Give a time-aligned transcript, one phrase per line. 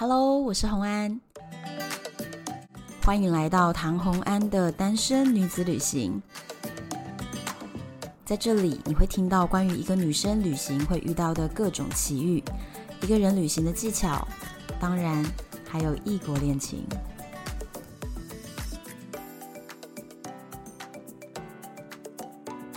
[0.00, 1.20] Hello，我是洪安，
[3.02, 6.22] 欢迎来到唐洪安的单身女子旅行。
[8.24, 12.40] 在这里，你会听到关于一个女生旅行会遇到的各种奇遇，
[13.02, 14.24] 一个人旅行的技巧，
[14.78, 15.24] 当然
[15.68, 16.86] 还有异国恋情。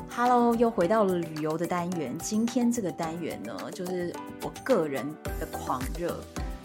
[0.10, 2.18] Hello，又回到了旅游的单元。
[2.18, 4.12] 今天这个单元呢，就是
[4.42, 5.06] 我个人
[5.40, 6.20] 的狂热。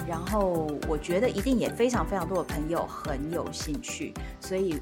[0.06, 4.80] 然后我觉得一定也非常非常多的朋友很有兴趣，所以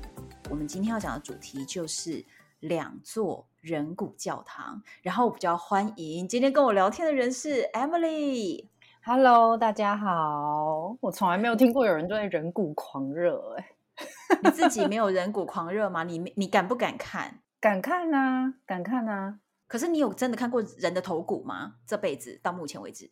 [0.51, 2.23] 我们今天要讲的主题就是
[2.61, 4.83] 两座人骨教堂。
[5.03, 8.67] 然后我比较欢迎今天跟我聊天的人是 Emily。
[9.03, 10.95] Hello，大家好。
[11.01, 13.71] 我从来没有听过有人对人骨狂热，哎，
[14.43, 16.05] 你自己没有人骨狂热吗？
[16.05, 17.41] 你你敢不敢看？
[17.61, 19.39] 敢看啊，敢看啊。
[19.67, 21.77] 可是你有真的看过人的头骨吗？
[21.87, 23.11] 这辈子到目前为止。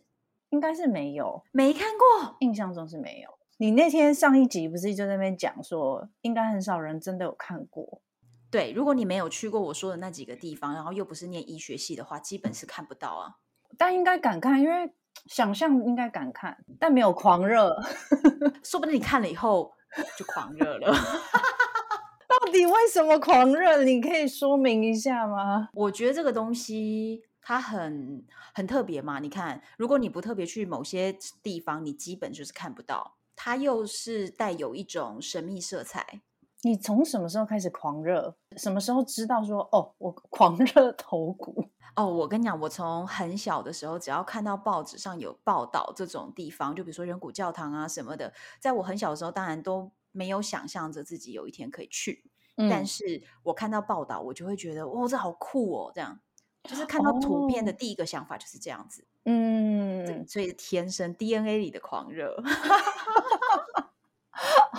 [0.52, 3.30] 应该是没有，没看过，印象中是没有。
[3.56, 8.02] 你那天上一集不是就在那边讲说，应该很少人真的有看过。
[8.50, 13.36] 对，如果你没有去过我说的那几个地方，然后又不是念医学系的话，基本是看不到啊。
[13.78, 14.92] 但应该敢看，因为
[15.26, 17.74] 想象应该敢看，但没有狂热。
[18.62, 19.72] 说不定你看了以后
[20.18, 20.92] 就狂热了。
[22.28, 23.82] 到底为什么狂热？
[23.84, 25.70] 你可以说明一下吗？
[25.72, 27.22] 我觉得这个东西。
[27.42, 29.18] 它很很特别嘛？
[29.18, 33.18] 你看，如果你不特别去某些地方，你基本就是看不到。
[33.34, 36.22] 它又是带有一种神秘色彩。
[36.62, 38.36] 你从什么时候开始狂热？
[38.56, 41.68] 什么时候知道说哦，我 狂热头骨？
[41.96, 52.30] 哦，我跟你讲，我从很小的时候，只要看到报纸上有报道这种地方，就比如说人骨教堂啊什么的，在我很小的时候，当然都没有想象着自己有一天可以去。
[52.56, 56.20] 嗯，但是我看到报道，我就会觉得，哦，这好酷哦，这样。
[56.64, 62.36] 就是看到图片的第一个想法就是这样子，哦、嗯，所以天生 DNA 里的狂热，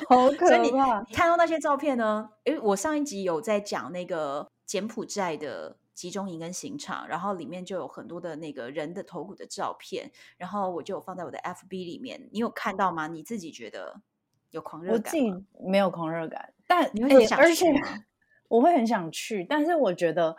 [0.08, 0.48] 好可怕。
[0.48, 0.72] 所以你
[1.14, 2.30] 看到那些照片呢？
[2.46, 12.30] 因为我上一集有在讲那个柬埔寨的集中营跟刑场，然后里面就有很多的那个人的头骨的照片，然后我就有放在我的 FB 里面。
[12.32, 13.08] 你有看到吗？
[13.08, 14.00] 你自己觉得
[14.52, 15.02] 有狂热感？
[15.04, 17.80] 我自己没有狂热感，但你会想去吗？
[17.84, 18.06] 而 且
[18.48, 20.38] 我会很想去，但是我觉得。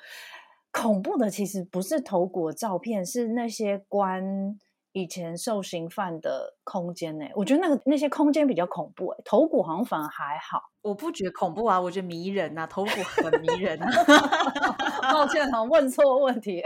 [0.74, 4.58] 恐怖的其实不是头骨照片，是那些关
[4.92, 7.24] 以前受刑犯的空间呢。
[7.36, 10.60] 我觉得那个那些空间比较恐怖，头骨好像反而还好。
[10.82, 13.88] 我不觉得恐怖啊，我觉得迷人啊，头骨很迷人啊。
[15.12, 16.62] 抱歉，好像问错问题，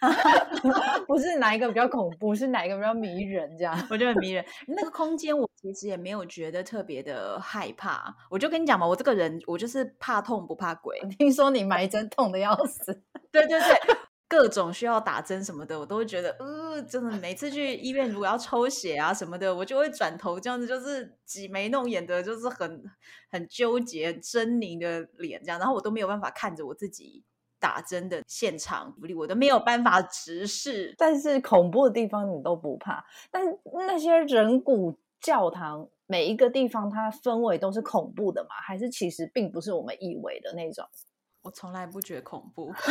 [1.06, 3.56] 不是哪一个比较恐怖，是哪一个比较迷人？
[3.56, 4.44] 这样我觉得很迷人。
[4.68, 8.14] 那个空间我其实也没有觉得特别的害怕。
[8.30, 11.00] 我就跟你讲嘛，我这个人我就是怕痛不怕鬼。
[11.18, 13.96] 听说你埋针痛的要死，对对对。
[14.28, 22.82] 各种需要打针什么的，我都会觉得，呃，真的每次去医院如果要抽血啊什么的，我就会转头这样子，就是挤眉弄眼的，就是很
[23.30, 27.22] 很纠结、狰狞的脸这样，然后我都没有办法看着我自己
[27.58, 30.94] 打针的现场福利，我都没有办法直视。
[30.96, 33.42] 但是恐怖的地方你都不怕，但
[33.86, 38.50] 那些人骨教堂每一个地方它氛围都是恐怖的嘛？
[38.66, 40.84] 还是其实并不是我们以为的那种？
[41.42, 42.72] 我从来不觉得恐怖。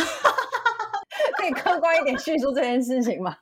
[1.37, 3.35] 可以客观一点叙述这件事情吗？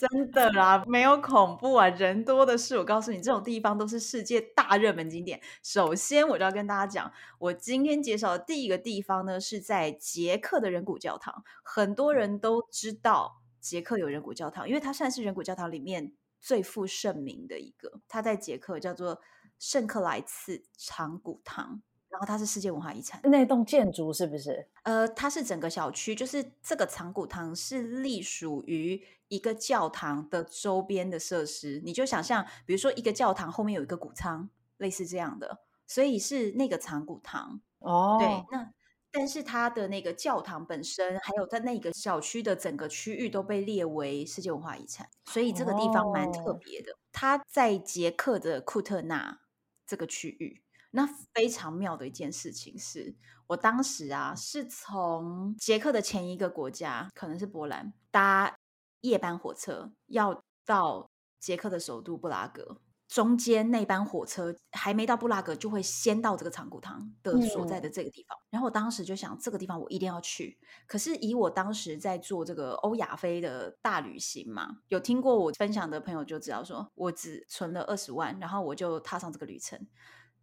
[0.00, 2.78] 真的啦，没有恐怖啊，人多的是。
[2.78, 5.38] 我告诉你，这种地方都是世界大热门景点。
[5.62, 11.44] 首先，我就要跟大家讲，我今天介绍的第一个地方呢，是在捷克的人骨教堂。
[11.62, 18.00] 很多人都知道捷克有人骨教堂，因为它算是人骨教堂里面最负盛名的一个。
[18.08, 19.20] 它在捷克叫做
[19.58, 21.82] 圣克莱茨长骨堂。
[22.10, 24.66] 然后它是世界文化遗产，那栋建筑是不是？
[24.82, 31.80] 呃，它是整个小区，就是这个长骨堂是隶属于一个教堂的周边的设施。
[31.84, 37.60] 你就想象，比如说一个教堂后面有一个谷仓，类似这样的，所以是那个长骨堂。
[37.78, 38.72] 哦，对，那
[39.12, 46.92] 但是它的那个教堂本身，还有在那个小区的整个区域都被列为世界文化遗产，所以这个地方蛮特别的。
[46.92, 49.40] 哦，它在捷克的库特纳
[49.86, 50.62] 这个区域。
[50.90, 53.14] 那非常妙的一件事情是，
[53.46, 58.56] 我当时啊是从捷克的前一个国家，可能是波兰，搭
[59.02, 68.36] 夜班火车要到捷克的首都布拉格，中间那班火车还没到布拉格，就会先到这个长谷堂的所在的这个地方。
[68.38, 68.44] 嗯。
[68.50, 70.58] 然后我当时就想，这个地方我一定要去。
[70.86, 79.86] 可是以我当时在做这个欧亚非的大旅行嘛，有听过我分享的朋友就知道说，说我只存了二十万，然后我就踏上这个旅程。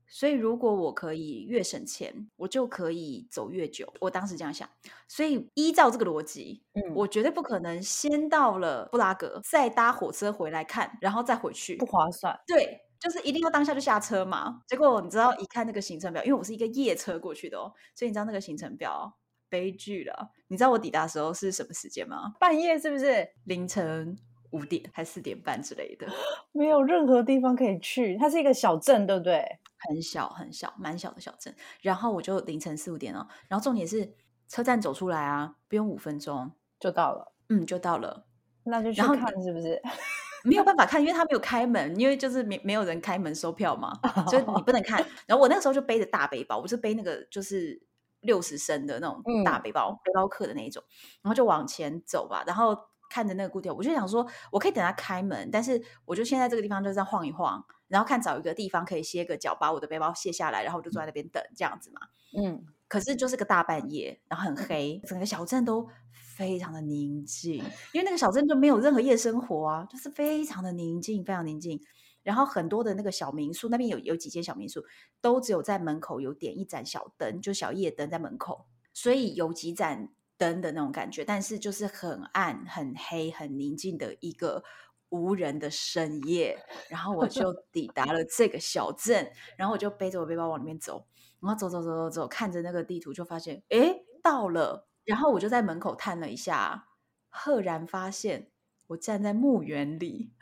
[0.09, 3.91] 所以如果我可以越省钱，我就可以走越久。
[3.99, 4.67] 我当时这样想，
[5.07, 12.37] 所以依照这个逻辑，嗯，我绝对不可能先到了布拉格，再搭火车回来看，然后再回去，不划算。
[12.47, 14.61] 对，就是一定要当下就下车嘛。
[14.67, 19.17] 结果你知道，一看那个行程表，因为我是一个夜车过去的哦，所以你知道那个行程表
[19.49, 20.31] 悲剧了。
[20.47, 22.33] 你知道我抵达的时候是什么时间吗？
[22.39, 23.27] 半夜是不是？
[23.43, 24.17] 凌晨。
[24.51, 26.07] 五点还四点半之类的，
[26.53, 28.17] 没有任何地方可以去。
[28.17, 29.45] 它是一个小镇，对不对？
[29.77, 31.55] 很小很小，蛮小的小镇。
[31.81, 33.27] 然后我就凌晨四五点了。
[33.47, 34.13] 然后重点是
[34.47, 37.33] 车站走出来啊，不用五分钟就到了。
[37.49, 38.25] 嗯，就到了。
[38.63, 39.81] 那就去看是不是？
[40.43, 43.91] 没有办法看，因为他没有开门，因为就是没没有人开门收票嘛，
[44.29, 45.05] 所以你不能看。
[45.25, 47.81] 然后我那个时候就背着大背包，我是背那个就是
[48.21, 50.83] 六十升的那种大背包，嗯、背包客的那一种。
[51.21, 52.77] 然后就往前走吧，然后。
[53.09, 62.01] 看着那个固定，我就想说，我可以等他开门，但是我就现在这个地方就这样晃一晃，然后看找一个地方可以歇个脚，把我的背包卸下来，然后我就坐在那边等这样子嘛。
[62.37, 65.87] 嗯，可是就是个大半夜，然后很黑，整个小镇都
[66.35, 67.55] 非常的宁静，
[67.93, 71.81] 因为那个小镇就没有任何夜生活啊，就是非常的宁静，非常宁静。
[72.23, 74.83] 然后很多的那个小民宿那边有有几间小民宿，
[75.21, 80.09] 都只有在门口有点一盏小灯，就小夜灯在门口，所以有几盏。
[80.39, 84.63] 灯的那种感觉，但是就是很暗、很黑、很宁静的一个
[85.09, 86.57] 无人的深夜。
[86.89, 91.05] 然后我就抵达了这个小镇，然后我就背着我背包往里面走，
[91.41, 94.87] 然后走走走走走，看着那个地图就发现，哎，到了。
[95.05, 96.87] 然后我就在门口探了一下，
[97.29, 98.49] 赫然发现
[98.87, 100.33] 我站在墓园里。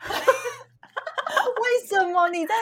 [1.62, 2.54] 为什么你在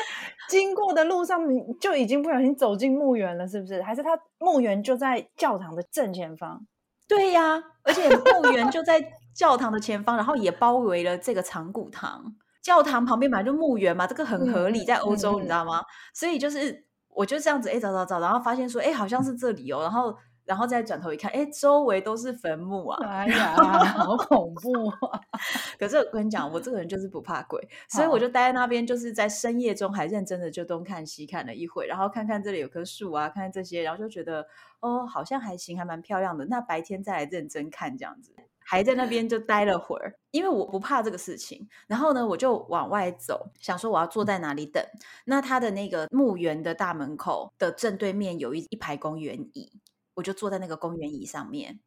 [0.48, 3.48] 经过的路上，你就已经不小心走进墓园了？
[3.48, 3.82] 是不是？
[3.82, 6.66] 还是他墓园就在教堂的正前方？
[7.08, 9.00] 对呀，而且墓园就在
[9.34, 12.34] 教堂的前方，然后也包围了这个长谷堂。
[12.62, 15.82] 教堂旁边本来就墓园嘛，这个很合理，在欧洲、嗯、你知道吗？
[16.14, 20.16] 所以就是我就这样子哎找找找，然后发现说哎好像是这里哦，然后。
[20.46, 22.98] 然后再转头一看，哎，周围都是坟墓啊！
[23.08, 25.18] 哎呀，好恐怖啊！
[25.80, 34.46] 可是我跟你讲，我这个人就是不怕鬼，所以我就待在那边，就是在深夜中还认真的就东看西看了一会，然后看看这里有棵树啊，看看这些，然后就觉得
[34.80, 36.44] 哦，好像还行，还蛮漂亮的。
[36.44, 38.34] 那白天再来认真看这样子，
[38.64, 41.68] 还在那边就待了会儿，因为我不怕这个事情。
[41.86, 44.82] 然后呢，我就往外走，想说我要坐在哪里等。
[45.26, 49.80] 那他的那个墓园的大门口的正对面有一一排公园椅。
[50.16, 51.80] 我就坐在那个公园椅上面，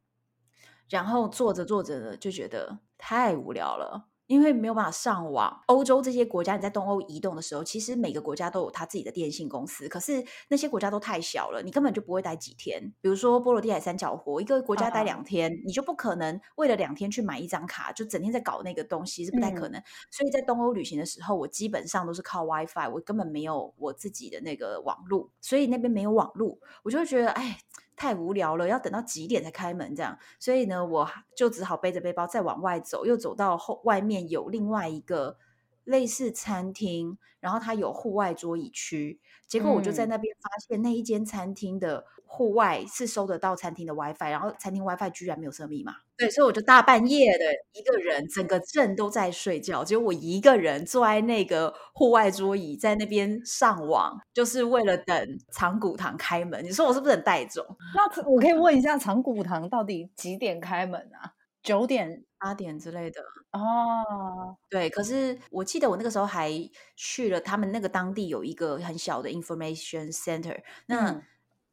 [0.89, 5.63] 然后坐着坐着呢就觉得太无聊了，因为没有办法上网。
[5.68, 12.94] 欧洲这些国家，你在东欧移动的时候，其实每个国家都有他自己的电信公司，可是那些国家都太小了，你根本就不会待几天。
[13.01, 19.79] 比如说波罗的海三角国，一个国家待两天，你就不可能为了两天去买一张卡，就整天在搞那个东西是不太可能。
[19.79, 19.83] 嗯。
[20.12, 27.59] 所以在东欧旅行的时候，我基本上都是靠 WiFi，我根本没有我自己的那个网路，所以那边没有网路，我就会觉得哎。
[27.97, 35.38] 太无聊了，要等到几点才开门这样，所以呢，我就只好背着背包再往外走，又走到后外面有另外一个
[35.83, 42.05] 类似餐厅，然后它有户外桌椅区，结果我就在那边发现那一间餐厅的。
[42.27, 56.63] 户外是收得到餐厅的 WiFi，然后餐厅 WiFi 居然没有设密码，对，所以我就大半夜的一个人，整个镇都在睡觉，只有我一个人坐在那个户外桌椅，在那边上网，就是为了等长谷堂开门。
[56.63, 57.65] 你说我是不是很带种？
[57.95, 61.31] 那我可以问一下，长谷堂到底几点开门啊？
[61.63, 63.21] 九点、八点之类的
[63.51, 64.56] 哦。
[64.69, 66.51] 对，可是我记得我那个时候还
[66.95, 71.11] 去了他们那个当地有一个很小的 information center，那。
[71.11, 71.23] 嗯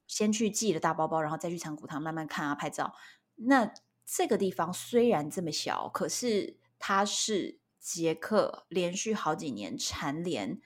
[0.06, 2.94] 先去寄了大包包，然后再去长谷堂慢慢看啊，拍照。
[3.36, 3.72] 那
[4.04, 10.60] 这个地方虽然这么小，可是它是捷克连续好几年蝉联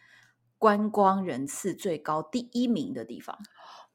[0.58, 3.38] 观光人次最高第一名的地方。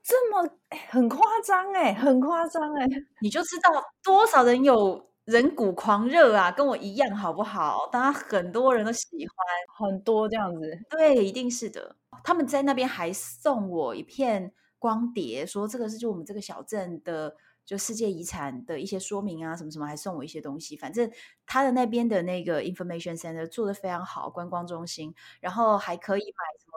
[0.02, 0.50] 这么
[0.90, 2.88] 很夸张哎，很夸张哎，
[3.22, 3.70] 你就知道
[4.02, 7.88] 多少人有人骨狂热啊，跟我一样好不好？
[7.92, 10.80] 大家很多人都喜欢，很多这样子。
[10.90, 11.96] 对，一定是的。
[12.24, 14.54] 他们在那边还送我一片。
[14.84, 17.34] 光碟说这个是就我们这个小镇的
[17.66, 20.76] 就世界遗产的一些说明啊，什么什么，还送我一些东西。
[20.76, 21.10] 反正
[21.46, 26.74] 他的那边的那个 information center 做的非常好，观光中心，然后还可以买什么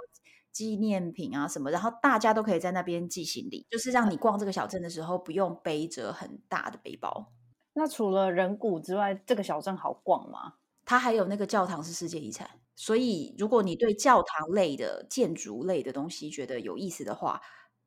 [0.53, 7.33] 纪念品啊什么，然后大家都可以在那边寄行李，就是让你逛这个小镇的时候不用背着很大的背包。
[7.73, 10.53] 那除了人骨之外，这个小镇好逛吗？
[10.85, 17.43] 它还有那个教堂是世界遗产，所以如果你对教堂类的建筑类的东西觉得有意思的话。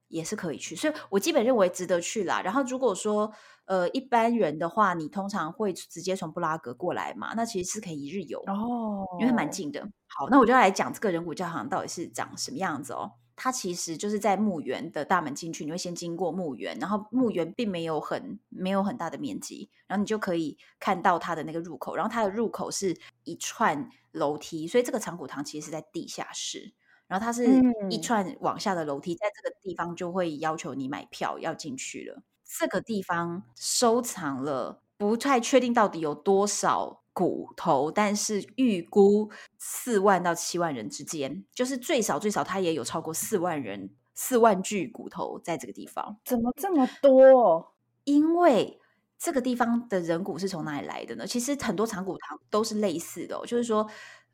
[0.10, 2.42] 也是可以去，所以我基本认为值得去啦。
[2.42, 3.32] 然后如果说
[3.66, 9.82] 呃一般人的话，你通常会直接从布拉格过来嘛，那其实是可以一日游哦，因为蛮近的。
[10.08, 13.14] 好，那我就要来讲这个人骨教堂到底是长什么样子哦。
[13.42, 26.74] 它其实就是在墓园的大门进去，你会先经过墓园，然后墓园并没有很没有很大的面积，然后你就可以看到它的那个入口，然后它的入口是一串楼梯，所以这个长骨堂其实是在地下室，
[27.10, 27.46] 然后它是
[27.90, 32.22] 一串往下的楼梯，在这个地方就会要求你买票要进去了。
[32.46, 46.20] 这个地方收藏了不太确定到底有多少骨头，但是预估四万到七万人之间，就是最少最少，它也有超过四万人、四万具骨头在这个地方。
[46.24, 47.74] 怎么这么多？
[48.04, 48.80] 因为
[49.18, 51.26] 这个地方的人骨是从哪里来的呢？
[51.26, 53.90] 其实很多长骨堂都是类似的哦，就是说。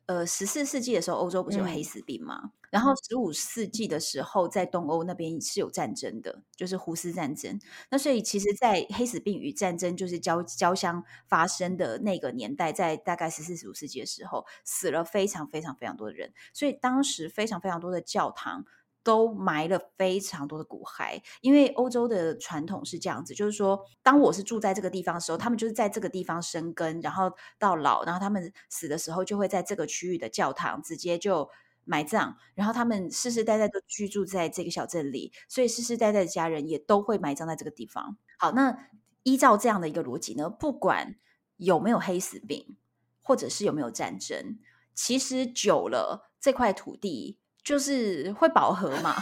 [0.06, 2.40] 呃，十四世纪的时候，欧洲不是有黑死病吗？
[2.44, 7.58] 嗯、然后十五世纪的时候，在东欧那边是有战争的，就是胡斯战争。
[7.90, 16.32] 那所以，其实，在黑死病与战争就是交交相发生的那个年代，在大概十四、十五世纪的时候，死了非常非常非常多的人。
[16.54, 18.64] 所以当时非常非常多的教堂。
[19.06, 31.48] 都埋了非常多的骨骸，因为欧洲的传统是这样子，就是说，当我是住在这个地方的时候，他们就是在这个地方生根，然后到老，然后他们死的时候就会在这个区域的教堂直接就
[31.84, 38.18] 埋葬，然后他们世世代代都居住在这个小镇里，所以世世代代的家人也都会埋葬在这个地方。
[38.40, 38.88] 好，那
[39.22, 41.14] 依照这样的一个逻辑呢，不管
[41.58, 42.76] 有没有黑死病，
[43.22, 44.58] 或者是有没有战争，
[44.96, 47.38] 其实久了这块土地。
[47.66, 49.16] 就是会饱和嘛，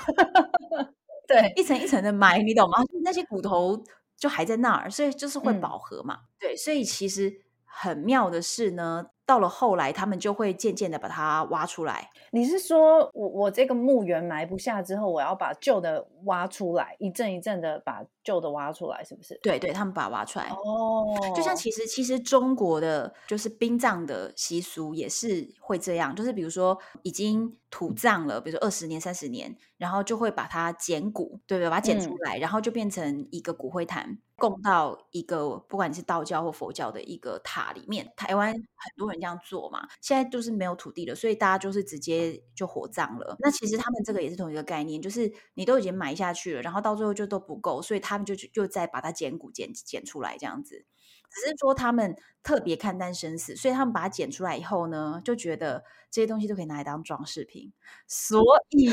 [1.27, 2.77] 对，一层一层的埋，你懂吗？
[3.03, 3.83] 那些骨头
[4.19, 6.15] 就还在那儿，所以就是会饱和嘛。
[6.15, 12.11] 嗯、对，所以其实很妙的是呢，到了后来，他们就会渐渐的把它挖出来。
[12.33, 19.41] 你是说我我这个墓园埋不下之后，我要把旧的挖出来，一阵一阵的把旧的挖出来，是不是？
[19.43, 20.51] 对对，他们把它挖出来。
[20.51, 27.57] 哦，就像其实其实中国的就是殡葬的习俗也是会这样，就是比如说已经。
[27.75, 31.69] 土葬了，比如说二十年、三十年，然后就会把它捡骨，对不对？
[31.69, 38.13] 把它捡出来，嗯、然后就变成一个骨灰坛，供到一个不管你是道教或佛教的一个塔里面。
[38.17, 43.35] 台湾很多人这样做嘛，现在就是没有土地了，所以大家就是直接就火葬了。
[43.41, 50.87] 那其实他们这个也是同一个概念，就是你都已经埋下去了，然后到最后就都不够，所以他们就就再把它捡骨捡捡出来这样子。
[51.35, 57.73] 只是说他们特别看淡生死，所以他们把它捡出来以后呢，就觉得这些东西都可以拿来当装饰品。
[58.07, 58.91] 所以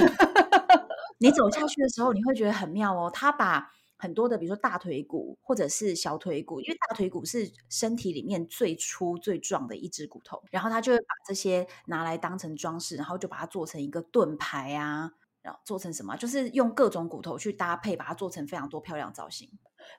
[1.20, 3.12] 你走下去的时候，你会觉得很妙哦。
[3.14, 15.12] 他把很多的，比如说大腿骨或者是小腿骨，因为大腿骨是身体里面最粗最壮的一只骨头，然后他就会把这些拿来当成装饰，然后就把它做成一个盾牌啊，
[15.44, 19.48] 然后做成什么，就是用各种骨头去搭配，把它做成非常多漂亮造型。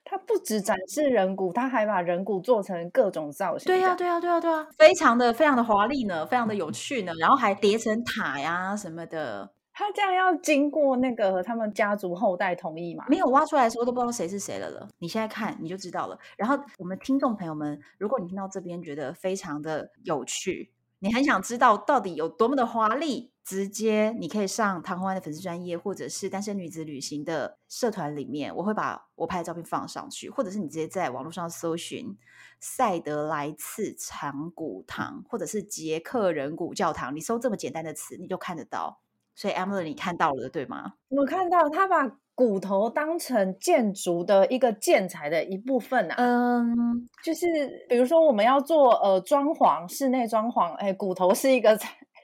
[0.05, 3.67] 他不只展示人骨，它还把人骨做成各种造型。
[3.67, 9.53] 对呀、啊，对呀、啊，对呀、啊，对呀、啊，非常的非常的华丽呢，非常的有趣呢，然后还叠成塔呀什么的。
[9.75, 13.07] 他这样要经过那个他们家族后代同意嘛？
[13.09, 14.87] 没有挖出来的时候都不知道谁是谁了了。
[14.99, 16.19] 你现在看你就知道了。
[16.37, 23.32] 然后我们听众朋友们，如果你听到这边觉得非常的有趣，你很想知道到底有多么的华丽。
[23.45, 32.17] 直接你可以上唐红安的粉丝专业，或者是单身女子旅行的社团里面，我会把我拍的照片放上去，或者是你直接在网络上搜寻
[32.61, 39.01] 塞德莱茨长骨堂，或者是捷克人骨教堂，你搜这么简单的词，你就看得到。
[39.35, 40.93] 所以 Emily，你看到了对吗？
[41.09, 46.15] 我看到他把骨头当成建筑的一个建材的一部分啊。
[46.19, 47.47] 嗯，就是
[47.89, 51.79] 比如说我们要做呃装潢，室内装潢，哎，骨头是一个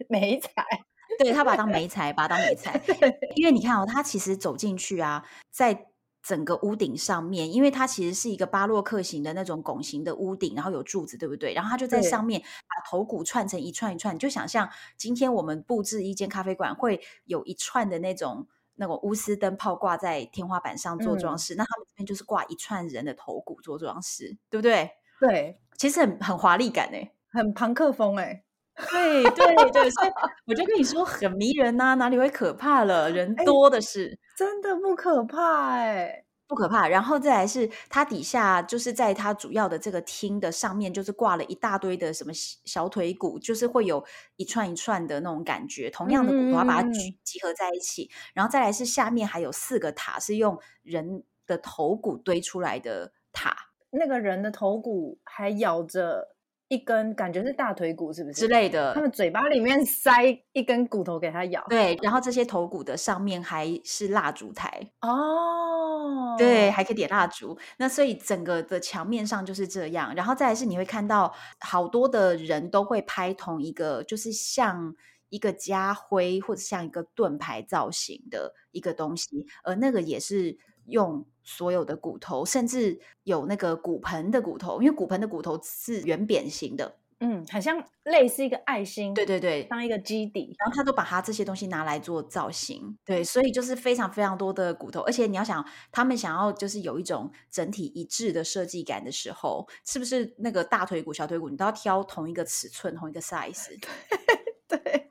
[0.08, 0.50] 美材。
[1.18, 2.80] 对，他把它当媒材，把它当媒材。
[3.36, 5.86] 因为你看哦，他其实走进去啊，在
[6.22, 11.54] 整个屋顶上面，因为它其实是一个巴洛克型的那种拱形的屋顶，然后有柱子，对不对？
[11.54, 24.90] 然后他就在上面把头骨串成一串一串，你就想象今天我们布置一间咖啡馆，会有一串的那种那种钨丝灯泡挂在天花板上做装饰，嗯、那他们这边就是挂一串人的头骨做装饰，对不对？
[25.20, 28.44] 对，其实很很华丽感诶，很朋克风诶。
[29.34, 30.10] 对对对，所以
[30.46, 33.10] 我就跟你说很迷人呐、啊，哪里会可怕了？
[33.10, 36.86] 人多的是，真的不可怕哎，不可怕。
[36.86, 44.04] 然后再来是它底下，就是在它主要的这个厅的上面，就是挂了一大堆的什么小腿骨，就是会有
[44.36, 45.90] 一串一串的那种感觉。
[45.90, 48.04] 同样的骨头，要把它聚集合在一起。
[48.04, 53.56] 嗯、然后再来是下面还有四个塔，是用人的头骨堆出来的塔。
[53.90, 56.36] 那个人的头骨还咬着。
[56.68, 58.92] 一根感觉是大腿骨，是不是之类的？
[58.92, 60.22] 他们嘴巴里面塞
[60.52, 61.64] 一根骨头给他咬。
[61.68, 67.58] 对，然后这些头骨的上面还是蜡烛台哦，对，还可以点蜡烛。
[67.78, 70.14] 那所以整个的墙面上就是这样。
[70.14, 74.94] 然后再来是你会看到好多的人都会拍同一个，就是像
[75.30, 80.56] 一个家徽或者像一个盾牌造型的一个东西，而那个也是
[80.88, 86.98] 用所有的骨头，甚至有那个骨盆的骨头，因为骨盆的骨头是圆扁形的。
[87.20, 103.76] 嗯，很像类似一个爱心，对对对，当一个基底，然后他都把他这些东西拿来做造型，对，所以就是非常非常多的骨头，而且你要想，他们想要就是有一种整体一致的设计感的时候，是不是那个大腿骨、小腿骨你都要挑同一个尺寸、同一个 size？
[104.68, 105.10] 对，对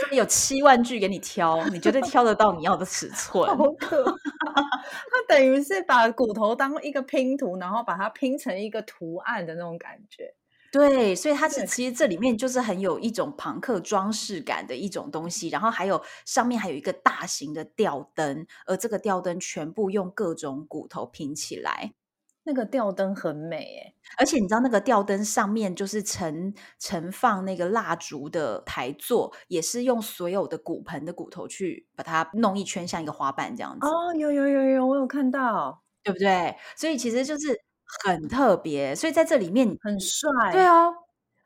[0.00, 3.46] 这里有七万句给你挑，你绝对挑得到你要的尺寸。
[3.56, 4.18] 好可怕，
[4.62, 10.34] 他等于是把骨头当一个拼图，然后把它拼成一个图案的那种感觉。
[10.70, 21.94] 对，所以它是其实这里面就是很有一种朋克装饰感的一种东西，然后还有上面还有一个大型的吊灯，而这个吊灯全部用各种骨头拼起来，
[22.48, 33.86] 那个吊灯很美诶，而且你知道那个吊灯上面就是盛盛放那个蜡烛的台座，也是用所有的骨盆的骨头去把它弄一圈，像一个花瓣这样子。
[33.86, 36.56] 哦，有有有有，我有看到，对不对？
[36.74, 37.60] 所以其实就是。
[38.04, 40.30] 很特别，所以在这里面很帅。
[40.52, 40.90] 对啊，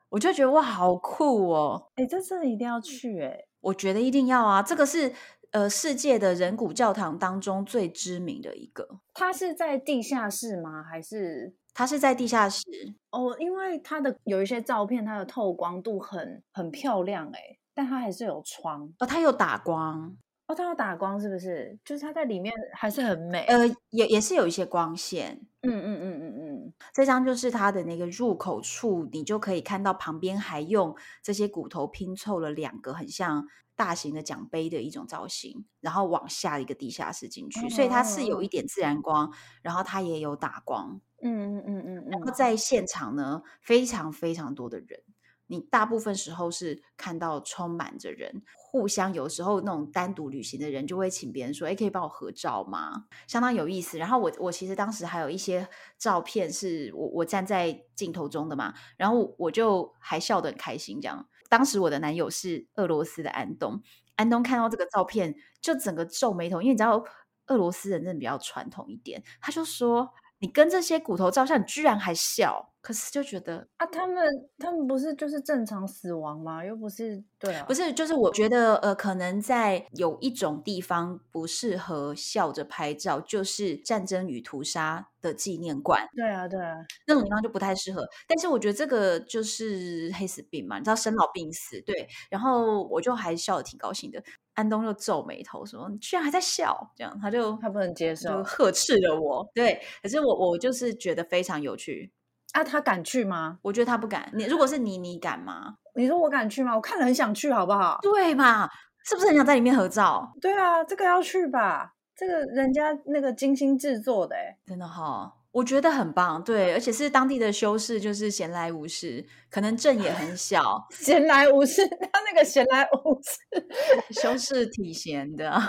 [0.09, 1.91] 我就觉得哇，好酷哦！
[1.95, 3.45] 哎，这真的一定要去哎！
[3.61, 4.61] 我觉得一定要啊！
[4.61, 5.13] 这个是
[5.53, 9.01] 呃，世界的人骨教堂当中最知名的一个。
[9.15, 10.83] 它是在地下室吗？
[10.83, 12.65] 还是它是在地下室？
[13.11, 20.17] 哦，因为它的有一些照片，它的透光度很很漂亮哎，但它还是有窗哦，它有打光
[20.47, 21.79] 哦，它有打光是不是？
[21.85, 25.39] 就是它在里面还是很美，呃，也也是有一些光线。
[25.61, 33.47] 嗯嗯嗯嗯嗯，这张就是它的那个入口处，你就可以看到旁边还用这些骨头拼凑了两个很像
[33.83, 41.01] 大型的奖杯的一种造型，然后往下一个地下室进去，所以它是有一点自然光，然后它也有打光。
[41.21, 45.01] 嗯嗯嗯嗯，然后在现场呢，非常非常多的人。
[45.49, 53.99] 你大部分时候是看到充满着人，互相有时候那种单独旅行的人就会请别人说：“哎，可以帮我合照吗？”相当有意思。
[53.99, 61.01] 然后我我其实当时还有一些照片是我我站在镜头中的嘛，然后我就还笑得很开心。
[61.01, 63.83] 这样，当时我的男友是俄罗斯的安东，
[64.17, 67.05] 安东看到这个照片就整个皱眉头，因为你知道
[67.49, 74.27] 俄罗斯人真的比较传统一点，他就说：“你跟这些骨头照相，你居然还笑。”可是就觉得啊，他们
[74.59, 76.65] 他们不是就是正常死亡吗？
[76.65, 86.07] 又不是对啊，不是就是我觉得呃，可能在有一种地方不适合笑着拍照，就是战争与屠杀的纪念馆。
[86.17, 86.75] 对啊，对啊，
[87.07, 88.05] 那种地方就不太适合。
[88.27, 92.09] 但是我觉得这个就是黑死病嘛，你知道生老病死，对。
[92.29, 94.23] 然后我就还笑得挺高兴的。
[94.55, 99.49] 安东就皱眉头说：“你居然还在笑？”这样他就他不能接受，就呵斥了我。
[99.55, 102.13] 对，可是我我就是觉得非常有趣。
[102.53, 103.59] 啊，他敢去吗？
[103.63, 104.31] 我觉得他不敢。
[104.35, 105.75] 你如果是你，你敢吗？
[105.95, 106.75] 你说我敢去吗？
[106.75, 107.99] 我看了很想去，好不好？
[108.03, 108.69] 对嘛？
[109.05, 110.33] 是不是很想在里面合照？
[110.41, 111.93] 对啊，这个要去吧。
[112.15, 114.37] 这个人家那个精心制作的，
[114.67, 116.45] 真的哈、哦，我觉得很棒。
[116.45, 120.63] 对，而且是当地的修士，就是闲来无事，可能镇也很小，
[120.93, 121.89] 闲来无事。
[121.89, 123.67] 他那个闲来无事，
[124.23, 125.61] 修士挺闲的，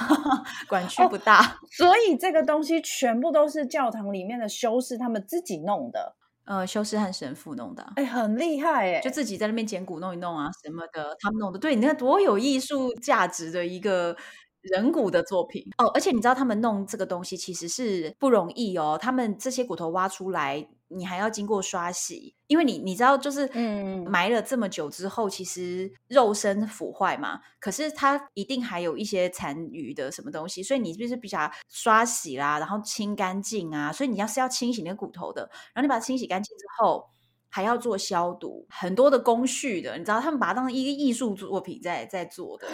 [0.68, 1.56] 管区不大、哦。
[1.70, 6.16] 所以这个东西全部都是教堂里面的修士他们自己弄的。
[6.44, 11.58] 呃，修士和神父弄的，哎，很厉害哎，就自己在那边捡骨弄一弄啊，什么的，他们弄的。
[11.58, 14.14] 对，你看多有艺术价值的一个
[14.64, 15.86] 人骨的作品哦。
[15.94, 20.68] 而且你知道他们弄这个东西其实是不容易哦，他们这些骨头挖出来。
[20.88, 37.04] 你还要经过刷洗，因为你你知道，就是嗯，埋了这么久之后，其实肉身腐坏嘛，可是它一定还有一些残余的什么东西，所以你就是比较刷洗啦，然后清干净啊，所以你要是要清洗那个骨头的，然后你把它清洗干净之后，
[37.48, 42.68] 还要做消毒，很多的工序的，你知道，他们把它当成一个艺术作品在在做的。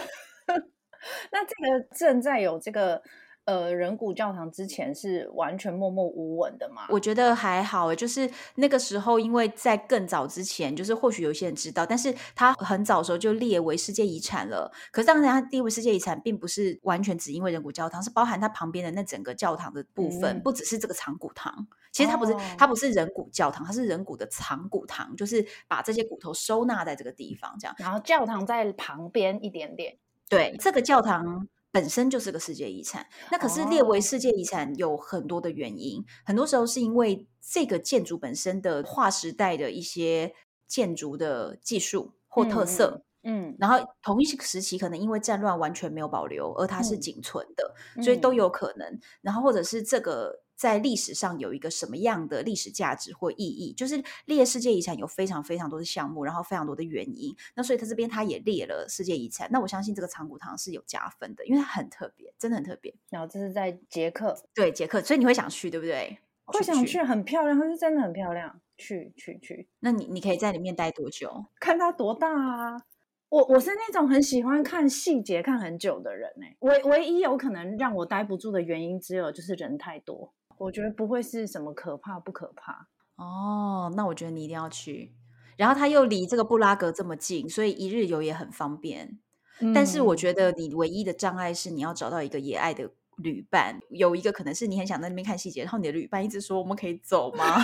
[1.31, 3.01] 那这个正在有这个。
[3.45, 6.83] 呃，人骨教堂之前是完全默默无闻的嘛？
[6.89, 14.71] 我觉得还好，就是那个时候，因为在更早之前，就是或许有些人知道，但是他很早的时候就列为世界遗产了。
[14.91, 21.67] 可是当然，他列为世界遗产，并不是完全只因为人骨教堂，是包含它旁边的那整个教堂的部分，嗯、不只是这个长骨堂。
[21.91, 27.75] 其实它不是，哦、它不是人骨教堂，它是人骨的藏骨堂，就是把这些骨头收纳在这个地方，这样。
[27.79, 29.97] 然后教堂在旁边一点点。
[30.31, 31.47] 对，这个教堂。
[31.73, 36.05] 本身就是个世界遗产，那可是列为世界遗产有很多的原因，oh.
[36.25, 40.33] 很多时候是因为这个建筑本身的划时代的一些
[40.67, 48.99] 建筑的技术或特色，嗯，嗯，然后同一时期可能因为战乱完全没有保留，而它是仅存的，嗯，所以都有可能。
[49.21, 50.41] 然后或者是这个。
[50.61, 57.35] 在历史上有一个什么样的历史价值或意义，就是列世界遗产有非常非常多的项目，然后非常多的原因。
[57.55, 59.49] 那所以他这边他也列了世界遗产。
[59.51, 62.93] 那我相信这个长谷堂是有加分的，因为它很特别，真的很特别。
[63.09, 66.19] 然后这是在捷克，对捷克，所以你会想去，对不对？
[66.45, 68.61] 会想去，很漂亮，它是真的很漂亮。
[68.77, 71.45] 去去去，那你你可以在里面待多久？
[71.59, 72.81] 看它多大啊！
[73.29, 76.45] 我我是那种很喜欢看细节看很久的人呢。
[76.59, 80.33] 唯唯一有可能让我待不住的原因，只有就是人太多。
[80.61, 83.91] 我觉得不会是什么可怕不可怕哦。
[83.95, 85.13] 那我觉得你一定要去。
[85.57, 89.19] 然后它又离这个布拉格这么近，所以一日游也很方便。
[89.59, 89.73] 嗯。
[89.73, 92.91] 但是我觉得你唯一的障碍是你要找到一个野爱的。
[93.17, 97.57] 旅伴有一个可能是你很想在那边看细节，然后你的旅伴一直说我们可以走吗？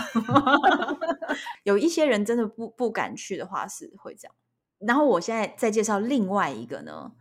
[1.63, 4.35] 有一些人真的不不敢去的话是会这样。
[4.77, 7.13] 然后我现在再介绍另外一个呢，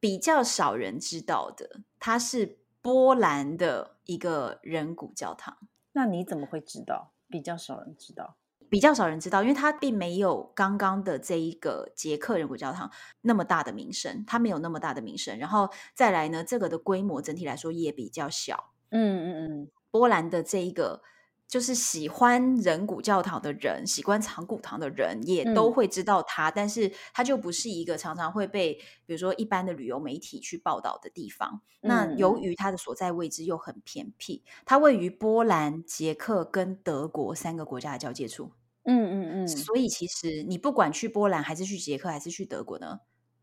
[0.00, 5.58] 比较少人知道的，它是波兰的一个人骨教堂。
[5.92, 7.12] 那你怎么会知道？
[7.28, 8.36] 比较少人知道。
[8.68, 12.90] 比较少人知道，因为它并没有刚刚的这一个捷克人骨教堂
[13.20, 15.38] 那么大的名声，它没有那么大的名声。
[15.38, 18.72] 然后再来呢，这个的规模整体来说也比较小。
[18.90, 21.02] 嗯嗯嗯，波兰的这一个。
[21.46, 26.50] 就是喜欢人骨教堂的人，喜欢长骨堂的人，也都会知道它。
[26.50, 28.74] 嗯、但是它就不是一个常常会被，
[29.06, 31.62] 比如说一般的旅游媒体去报道的地方。
[31.82, 38.50] 嗯、那由于它的所在位置又很偏僻，它位于波兰、捷克跟德国三个国家的交界处。
[38.84, 39.48] 嗯嗯嗯。
[39.48, 42.98] 所以其实你不管去波兰，还是去捷克，还是去德国呢，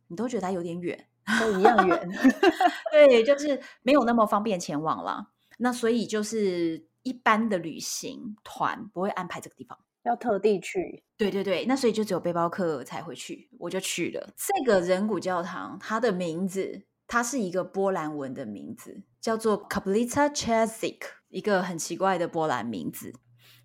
[0.07, 1.07] 你都觉得它有点远，
[1.39, 2.09] 都一样远。
[2.91, 5.29] 对，就是没有那么方便前往了。
[5.59, 6.90] 那所以就是。
[7.03, 11.03] 一般的旅行团不会安排这个地方，要特地去。
[11.17, 14.33] 对对对，那所以就只有背包客才会去，我就去了。
[14.35, 23.13] 这个人骨教堂，它的名字，它是一个波兰文的名字，叫做 Kaplica Czeszik，一个很奇怪的波兰名字。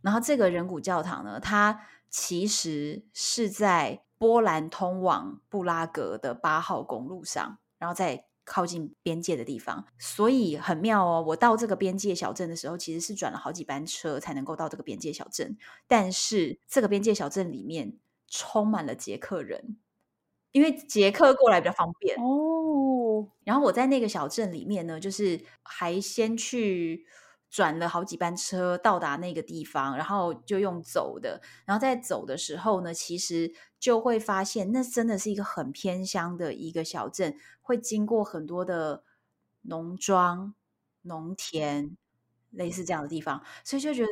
[0.03, 8.27] 然后这个人骨教堂呢，它其实是在波兰通往布拉格的八号公路上，然后在。
[8.47, 11.23] 靠近边界的地方，所以很妙哦。
[11.29, 15.59] 我到这个边界小镇的时候，其实是转了好几班车才能够到这个边界小镇。
[15.87, 19.77] 但是这个边界小镇里面充满了捷克人，
[20.53, 23.29] 因为捷克过来比较方便哦。
[23.45, 27.05] 然后我在那个小镇里面呢，就是还先去。
[27.57, 39.05] 转了好几班车到达那个地方，然后就用走的，然后在走的时候呢，其实就会发现那真的是一个很偏乡的一个小镇，会经过很多的
[39.63, 40.55] 农庄、
[41.01, 41.97] 农田，
[42.51, 44.09] 类似这样的地方，所以就觉得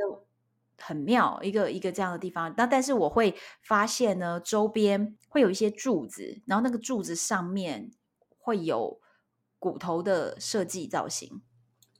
[0.78, 2.54] 很妙，一个一个这样的地方。
[2.56, 7.90] 那但是我会发现呢，周边会有一些柱子，然后那个柱子上面
[8.38, 8.98] 会有
[9.58, 11.42] 骨头的设计造型。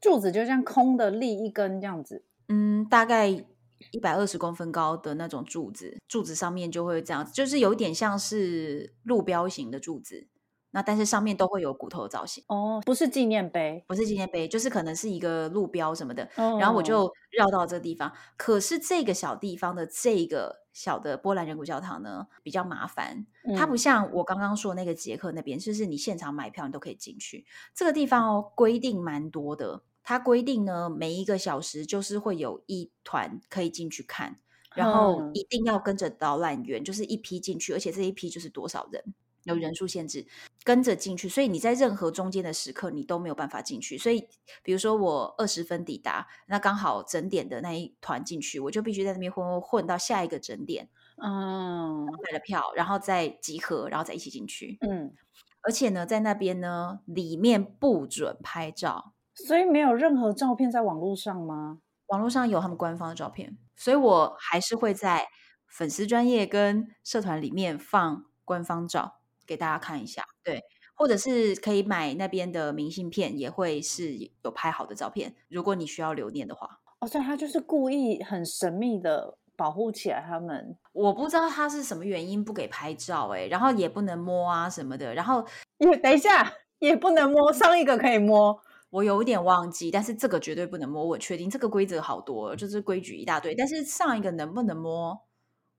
[0.05, 10.29] 柱子就像空的立一根这样子，嗯，大概一百二十公分高的那种柱子，柱子上面就会这样，就是有点像是路标型的柱子，
[10.73, 12.45] 那但是上面都会有骨头的造型。
[12.49, 16.29] 哦，不是纪念碑，不是纪念碑，就是可能是一个路标什么的。
[16.37, 27.47] 哦，然后我就绕到这个地方，可是这个小地方的这个小的波兰人骨教堂呢，比较麻烦，嗯，它不像我刚刚说那个捷克那边，就是你现场买票你都可以进去。
[27.75, 29.83] 这个地方哦，规定蛮多的。
[30.05, 34.38] 它规定呢，每一个小时就是会有一团可以进去看，
[34.75, 39.03] 然后一定要跟着导览员，就是一批进去，而且这一批就是多少人，
[39.45, 40.27] 有人数限制，
[40.62, 41.27] 跟着进去。
[41.27, 43.97] 所以你在任何中间的时刻，你都没有办法进去。
[43.97, 44.29] 所以，
[44.62, 54.77] 比如说我二十分抵达，那刚好整点的那一团进去，我就必须在那边混混到下一个整点，嗯，买了票，然后再集合，然后再一起进去。
[54.83, 55.14] 嗯，
[55.62, 59.13] 而且呢，在那边呢，里面不准拍照。
[59.35, 61.79] 所以没有任何照片在网络上吗？
[62.07, 65.27] 网络上有他们官方的照片，所以我还是会在
[65.66, 70.23] 粉丝专页跟社团里面放官方照给大家看一下。
[70.44, 70.62] 对，
[70.94, 75.35] 或者是可以买那边的明信片，也会是有拍好的照片。
[75.49, 80.77] 如果你需要留念的话，哦，所以他就是故意很神秘的保护起来他们。
[80.92, 85.44] 我不知道他是什么原因不给拍照，欸，哎，然后也不能摸啊什么的，然后
[85.79, 88.62] 也等一下也不能摸，上一个可以摸。
[88.94, 91.04] 我有一点忘记，但是这个绝对不能摸。
[91.04, 93.52] 我确定这个规则好多，就是规矩一大堆。
[93.52, 95.18] 但是上一个能不能摸，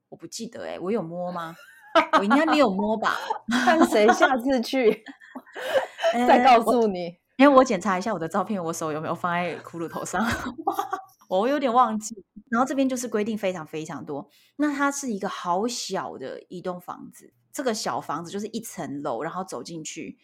[0.10, 1.56] 我不记得哎，我有摸吗？
[2.20, 3.16] 我应该没有摸吧？
[3.64, 5.02] 看谁下次去
[6.28, 7.16] 再告诉你。
[7.38, 10.22] 因为我检查一下我的照片，我手有没有放在骷髅头上？
[11.30, 12.22] 我有点忘记。
[12.50, 14.30] 然后这边就是规定非常非常多。
[14.58, 20.18] 那它是一个好小的一栋房子，这个小房子就是一层楼，然后走进去。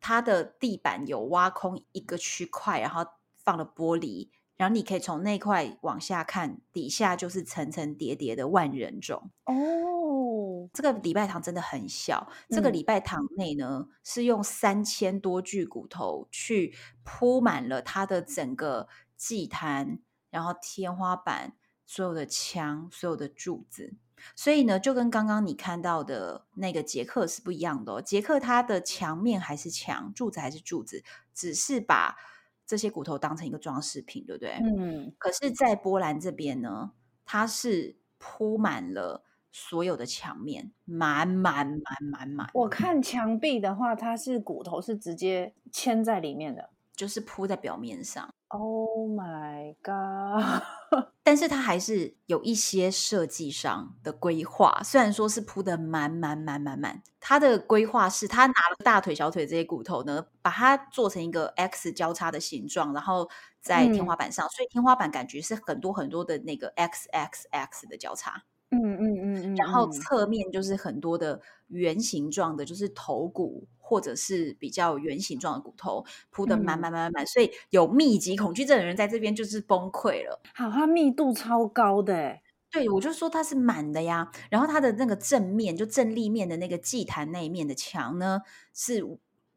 [0.00, 9.30] 它的地板有挖空一个区块，然后放了玻璃，然后你可以从那块往下看，底下就是层层叠叠的万人冢。
[9.44, 12.28] 哦，这个礼拜堂真的很小。
[12.48, 21.54] 这个礼拜堂内呢，嗯、是用三千多具骨头去铺满了它的整个祭坛，然后天花板、
[21.90, 23.94] 所有的墙、所有的柱子。
[24.36, 28.00] 所以呢，就跟刚刚你看到的那个杰克是不一样的哦。
[28.00, 31.02] 捷克他的墙面还是墙，柱子还是柱子，
[31.34, 32.16] 只是把
[32.64, 34.52] 这些骨头当成一个装饰品，对不对？
[34.62, 35.12] 嗯。
[35.18, 36.92] 可是，在波兰这边呢，
[37.24, 42.48] 它是铺满了所有的墙面，满满满满满。
[42.54, 48.32] 我看墙壁的话，它是骨头是直接嵌在里面的，就是铺在表面上。
[48.52, 50.62] Oh my god！
[51.22, 68.42] 但是它还是有一些设计上的规划，虽然说是铺的满满满满满，它的规划是它拿了大腿、小腿这些骨头呢，把它做成一个 X 交叉的形状，然后在天花板上，嗯、所以天花板感觉是很多很多的那个 X X X 的交叉。
[68.72, 80.40] 嗯嗯嗯嗯，然后侧面就是很多的圆形状的，就是头骨或者是比较圆形状的骨头铺的满满满满满，所以有密集恐惧症的人在这边就是崩溃了。
[80.54, 82.38] 好，它密度超高的，
[82.70, 84.30] 对，我就说它是满的呀。
[84.50, 89.02] 然后它的那个正面就正立面的那个祭坛那一面的墙呢，是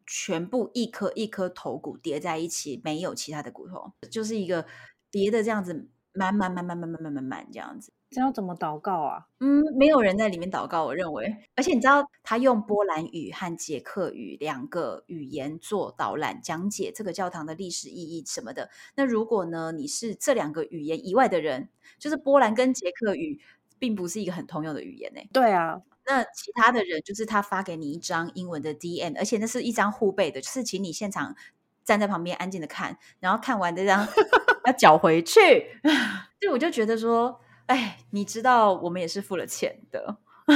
[0.08, 4.66] 全部一颗一颗头骨叠在一起，没有其他的骨头，就是一个
[5.12, 7.92] 叠的这样子，满满满满满满满满满这样子。
[8.14, 9.26] 这要怎么祷告啊？
[9.40, 11.36] 嗯，没有人在里面祷告，我认为。
[11.56, 18.70] 而且你知道，他用波兰语和捷克语两个语言做导览讲解这个教堂的历史意义什么的。
[18.96, 23.42] 那如果呢，你是这两个语言以外的人，就是波兰跟捷克语
[23.80, 25.22] 并不是一个很通用的语言呢。
[25.34, 31.36] 对啊，那其他的人就是他发给你一张英文的 DM，而且那是一张互背的，就是请你现场
[31.84, 34.08] 站在旁边安静的看，然后看完这张
[34.68, 35.40] 要缴回去。
[36.40, 37.40] 所以我就觉得说。
[37.68, 40.54] 哎，你知道我们也是付了钱的， 对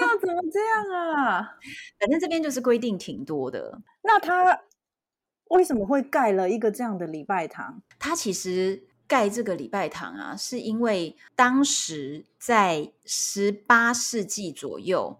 [0.00, 1.56] 啊，怎么这样啊？
[1.98, 3.80] 反正这边就是规定挺多的。
[4.02, 4.60] 那他
[5.50, 7.82] 为什么会盖了一个这样的礼拜堂？
[7.98, 15.18] 他其实盖这个礼拜堂啊，是因为当时在十八世纪左右，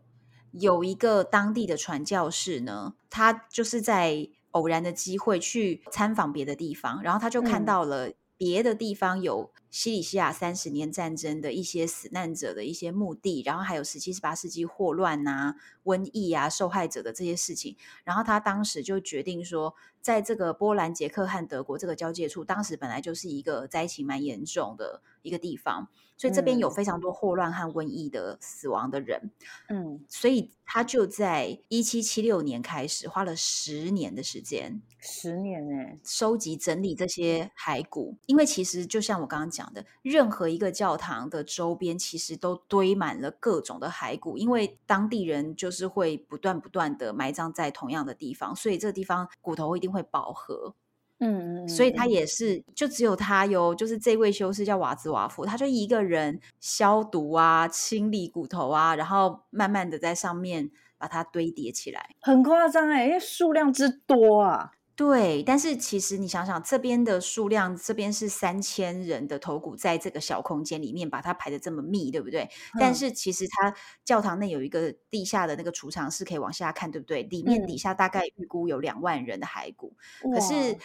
[0.52, 9.50] 有一个当地的传教士呢，他就是在偶然的机会去参访别的地方，然后他就看到了别的地方有。
[9.70, 25.90] 西里西亚三十年战争的一些死难者的一些墓地，然后还有十七、十八世纪霍乱啊、瘟疫啊、受害者的这些事情，然后他当时就决定说，在这个波兰、捷克和德国这个交界处，当时本来就是一个灾情蛮严重的一个地方。
[26.18, 29.30] 所以这边有非常多霍乱和瘟疫的死亡的人，
[29.68, 50.74] 嗯，所以他就在一七七六年开始，花了十年的时间，十年诶，收集整理这些骸骨，因为其实就像我刚刚讲的，任何一个教堂的周边其实都堆满了各种的骸骨，因为当地人就是会不断不断的埋葬在同样的地方，所以这个地方骨头一定会饱和。
[51.20, 64.72] 嗯嗯，所以他也是，就只有他有，就是这位修士叫瓦兹瓦夫，他就一个人消毒啊、清理骨头啊，然后慢慢的在上面把它堆叠起来，很夸张哎，因为数量之多啊。
[64.94, 72.42] 对，但是其实你想想，这边的数量，这边是三千人的头骨，在这个小空间里面把它排的这么密，对不对？
[72.74, 73.72] 嗯、但是其实它
[74.04, 77.22] 教堂内有一个地下的那个储藏室，可以往下看，对不对？
[77.22, 80.76] 里面底下大概预估有两万人的骸骨，嗯、可是。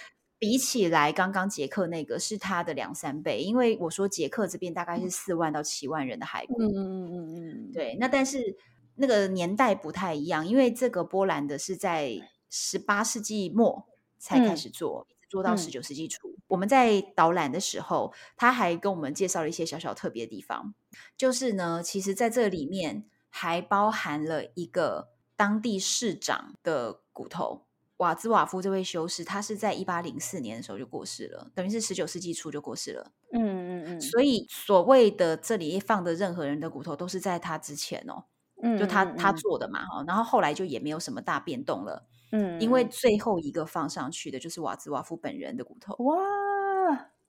[0.43, 6.61] 比起来，刚刚捷克那个是它的两三倍，因为我说捷克这边大概是四万到七万人的骸骨。
[6.61, 8.57] 嗯嗯嗯嗯对，那但是
[8.95, 13.87] 那个年代不太一样，因为这个波兰的是在十八世纪末
[14.19, 16.27] 才开始做，一直、嗯、做到十九世纪初。
[16.27, 20.75] 嗯、我们在导览的时候，他还跟我们介绍了一些小小特别的地方，
[21.15, 27.61] 就是呢，其实在这里面还包含了一个当地市长的骨头。
[28.03, 33.11] 瓦兹瓦夫这位修士，他是在一八零四年的时候就过世了，等于是十九世纪初就过世了。
[33.31, 34.01] 嗯嗯嗯。
[34.01, 38.25] 所以所谓的这里放的任何人的骨头，都是在他之前哦，
[38.61, 40.03] 嗯，就他他做的嘛哈。
[40.05, 42.05] 然后后来就也没有什么大变动了。
[42.31, 45.95] 嗯，因为最后一个放上去的就是瓦兹瓦夫本人的骨头。
[46.03, 46.15] 哇，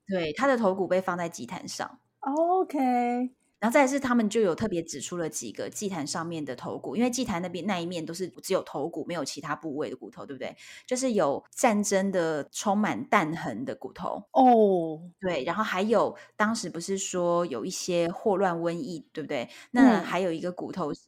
[0.06, 1.98] 对，他的头骨被放在祭坛上。
[2.20, 3.43] OK。
[3.64, 10.54] 然后再来是他们就有特别指出了几个祭坛上面的头骨，因为祭坛那边那一面都是只有头骨，没有其他部位的骨头，对不对？
[10.86, 19.48] 就是有战争的充满弹痕的骨头哦，对，然后还有当时不是说有一些霍乱瘟疫，对不对？
[19.70, 21.00] 那还有一个骨头是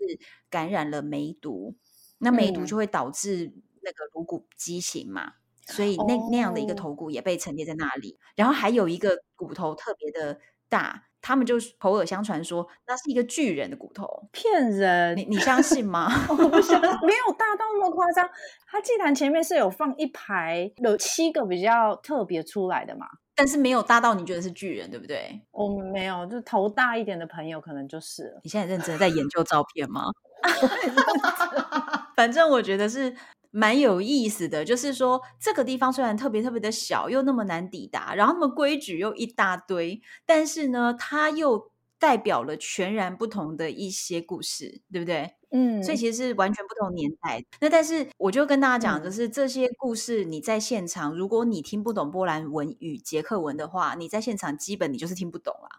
[0.49, 1.77] 感染了梅毒，嗯、
[2.21, 5.35] 那梅毒就会导致那个颅骨畸形嘛。
[5.67, 8.19] 所以那那样的一个头骨也被陈列在那里。
[8.35, 10.41] 然后还有一个骨头特别的
[10.71, 15.17] 大，他们就口耳相传说那是一个巨人的骨头，骗人！
[15.17, 16.09] 你你相信吗？
[16.31, 18.31] 我不相 信，没有大到那么夸张。
[18.71, 23.07] 它祭坛前面是有放一排，有七个比较特别出来的嘛。
[23.35, 25.43] 但是没有大到你觉得是巨人，对不对？
[25.51, 28.41] 我们没有，就头大一点的朋友可能就是了。
[28.45, 30.05] 你现在认真的在研究照片吗？
[32.15, 33.13] 反正我觉得是
[33.51, 45.35] 蛮有意思的，就是说这个地方虽然特别特别的小，又那么难抵达，然后那么规矩又一大堆，但是呢，它又代表了全然不同的一些故事，对不对？
[45.51, 47.43] 嗯，所以其实是完全不同年代。
[47.61, 55.71] 那但是我就跟大家讲，就是这些故事你在现场，嗯、如果你听不懂波兰文与捷克文的话，你在现场基本你就是听不懂啊，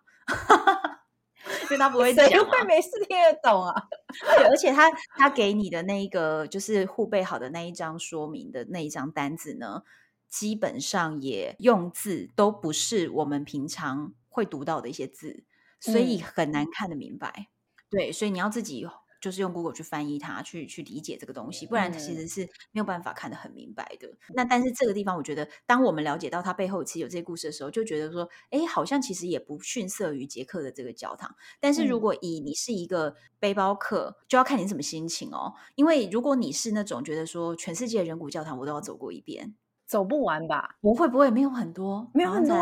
[1.64, 3.74] 因为他不会讲、啊，谁会没事听得懂啊？
[4.38, 9.84] 对，而且他他给你的那一个就是互备好的那一张说明的那一张单子呢，
[10.28, 15.44] 基本上也用字都不是我们平常会读到的一些字，
[15.80, 17.32] 所以很难看得明白。
[17.38, 17.48] 嗯、
[17.90, 18.88] 对，所以你要自己。
[19.28, 24.08] 就是用 Google 去翻译它，去去理解这个东西，不然其实是没有办法看得很明白的。
[24.08, 31.36] 嗯、那但是这个地方，我觉得当我们了解到它背后其实有这些故事的时候，就觉得说，哎，好像其实也不逊色于捷克的这个教堂。
[31.60, 35.54] 但是如果以你是一个背包客，嗯、就要看你什么心情哦。
[35.76, 39.54] 因为如果你是那种觉得说，全世界人骨教堂我都要走过一遍，
[39.86, 40.78] 走不完吧？
[40.80, 42.56] 不会不会，没有很多，没有很多，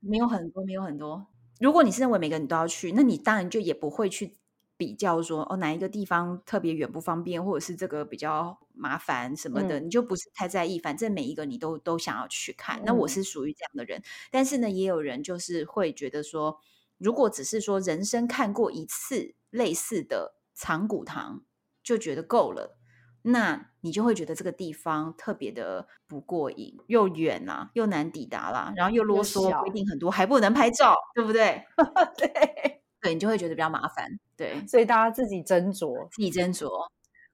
[0.00, 1.26] 没有很多，没有很多。
[1.60, 4.38] 如果你是认为每个人都要去，那你当然就也不会去。
[4.80, 10.78] 比较说哦，哪一个地方特别远不方便，或者是这个比较麻烦什么的，嗯、你就不是太在意。
[10.78, 12.78] 反正每一个你都都想要去看。
[12.80, 16.58] 嗯、那我是属于这样的人，但是呢，也有人就是会觉得说，
[16.96, 21.42] 如果只是说人生看过一次类似的藏骨堂
[21.82, 22.78] 就觉得够了，
[23.20, 31.66] 那你就会觉得这个地方特别的不过瘾，又远啊，又难抵达啦，然后又啰嗦，规定很多，还不能拍照，对不对？
[32.16, 32.30] 对。
[33.02, 34.06] 对，你就会觉得比较麻烦，
[34.40, 36.66] 对，所以大家自己斟酌，自己斟酌。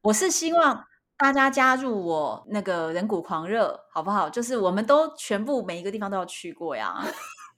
[0.02, 0.84] 我是希望
[1.16, 4.28] 大家加入我那个人骨狂热，好不好？
[4.28, 6.96] 就是我们都全部每一个地方都要去过呀。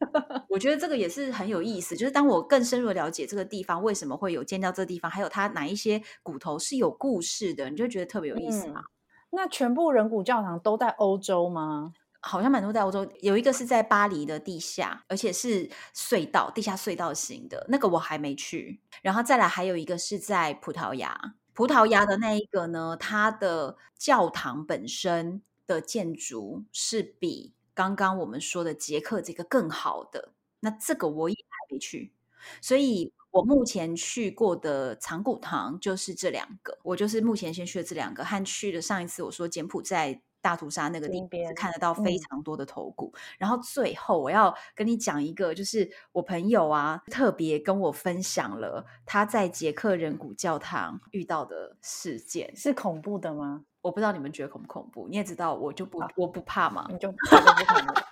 [0.51, 1.97] 我觉得这个也是很有意思。
[1.97, 8.81] 就是当我更深入了解这个地方为什么会有建造这地方，还有它哪一些骨头是有故事的，你就觉得特别有意思嘛。
[8.81, 8.85] 嗯，
[9.31, 11.95] 那全部人骨教堂都在欧洲吗？
[12.21, 18.81] 好像蛮多在欧洲，有一个是在巴黎的地下，而且是隧道，地下隧道型的那个我还没去。
[19.03, 30.33] 然后再来还有一个是在葡萄牙，葡萄牙的那一个呢，它的教堂本身的建筑是比刚刚我们说的捷克这个更好的。
[30.61, 32.13] 那这个我也还没去，
[32.61, 40.21] 所以我目前去过的藏骨堂就是这两个，我就是目前先去了这两个，和去的上一次我说柬埔寨。
[40.49, 53.63] 大屠杀那个地方看得到非常多的头骨，嗯、然后最后我要跟你讲一个，就是我朋友啊特别跟我分享了他在捷克人骨教堂遇到的事件，是恐怖的吗？
[53.83, 55.07] 我不知道你们觉得恐不恐怖？
[55.11, 57.13] 你也知道我就不、啊、我不怕嘛，你就。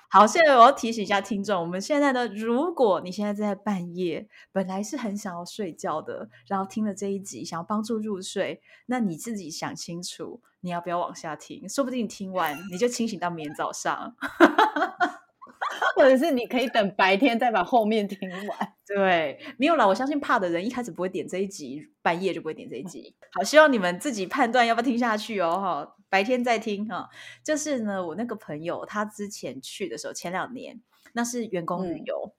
[0.09, 11.69] 好，现在我要提醒一下听众，我们现在呢，如果你现在在半夜，本来是很想要睡觉的，然后听了这一集，想要帮助入睡，那你自己想清楚，你要不要往下听？
[11.69, 14.15] 说不定你听完你就清醒到明天早上。
[15.97, 18.76] 或者是你可以等白天再把后面听完。
[18.87, 23.15] 对，没有啦，我相信怕的人一开始不会点这一集，半夜就不会点这一集。
[23.33, 25.59] 好，希望你们自己判断要不要听下去哦。
[25.59, 27.09] 哈，白天再听哈。
[27.43, 30.81] 就是呢，我那个朋友他之前去的时候，前两年
[31.15, 32.15] 那是员工旅游。
[32.27, 32.37] 嗯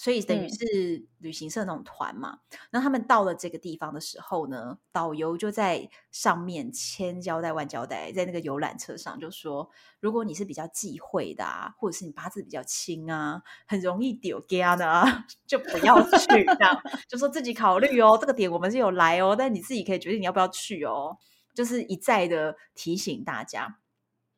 [0.00, 2.38] 所以等于是旅行社那种团嘛，
[2.70, 9.68] 那、嗯、他们到了这个地方的时候呢，导游就在上面千交代万交代，在那个游览车上就说，
[10.00, 21.18] 如果你是比较忌讳的啊，或者是你八字比较轻啊，很容易丢家的啊， 就不要去这样，就说自己考虑哦，这个点我们是有来哦，但你自己可以决定你要不要去哦，
[21.54, 23.76] 就是一再的提醒大家。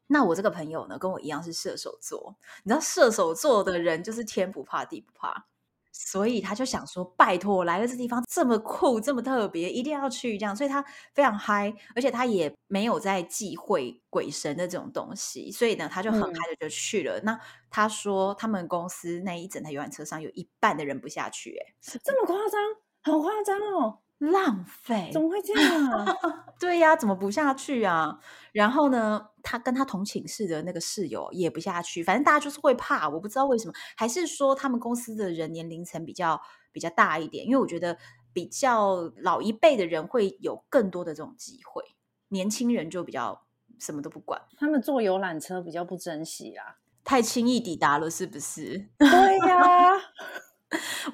[0.09, 5.47] 那我这个朋友呢，跟我一样是射手座，你知道射手座的人就是天不怕地不怕。
[5.93, 10.83] 所以他就想说：“拜托，我来了这地方这么酷，这么特别，一定要去这样。”所以他
[11.15, 17.19] 非常嗨，而且他也没有在忌讳鬼神的这种东西，所以呢，他就很嗨的就去了。
[17.19, 22.61] 嗯、那他说，他们公司那一整台游览车上有一半的人不下去，哎，这么夸张，
[23.03, 23.99] 好夸张哦。
[24.31, 25.11] 浪费？
[25.13, 26.17] 怎么会这样？
[26.61, 28.21] 对呀，怎么不下去啊？
[28.53, 37.45] 然后呢，他跟他同寝室的那个室友也不下去，反正大家就是会怕，我不知道为什么，还是说他们公司的人年龄层比较比较大一点？
[37.45, 37.99] 因为我觉得
[38.33, 41.83] 比较老一辈的人会有更多的这种机会，
[42.29, 43.45] 年轻人就比较
[43.81, 44.41] 什么都不管。
[44.57, 48.87] 他们坐游览车比较不珍惜啦，太轻易抵达了，是不是？
[48.99, 50.01] 对呀、啊，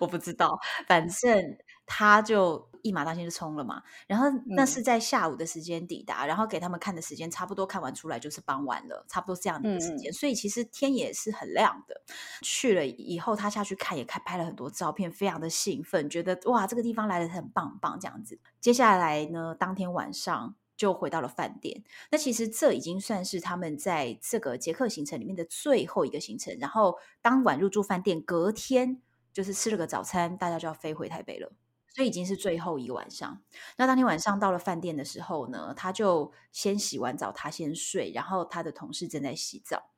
[0.00, 1.56] 我不知道，反正
[1.86, 2.68] 他就。
[2.88, 12.00] 一马当先就冲了嘛，然后那是在下午的时间抵达，嗯、然后给他们看的时间差不多看完出来就是傍晚了，差不多这样的时间，嗯、所以其实天也是很亮的。
[12.42, 18.40] 去了以后，他下去看也开拍了很多照片，非常的兴奋，觉得哇，这个地方来的很棒棒这样子。
[18.60, 21.84] 接下来呢，当天晚上就回到了饭店。
[22.10, 26.56] 那其实这已经算是他们在这个捷克行程里面的最后一个行程。
[26.58, 31.52] 然后当晚入住饭店，隔天就是吃了个早餐，大家就要飞回台北了。
[31.94, 33.42] 所以已经是最后一个晚上。
[33.76, 39.90] 那当天晚上到了饭店的时候呢，他就先洗完澡，他先睡，然后他的同事正在洗澡。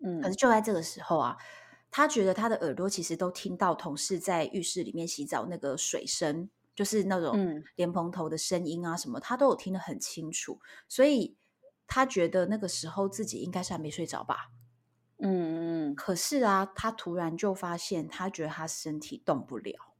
[0.00, 1.36] 嗯，可是就在这个时候啊，
[1.90, 10.60] 他觉得他的耳朵其实都听到同事在浴室里面洗澡那个水声，就是那种莲蓬头的声音啊什么，他都有听得很清楚。
[10.88, 11.36] 所以
[11.86, 14.50] 他觉得那个时候自己应该是还没睡着吧。
[15.18, 15.94] 嗯嗯。
[15.94, 19.93] 可是啊，他突然就发现，他觉得他身体动不了。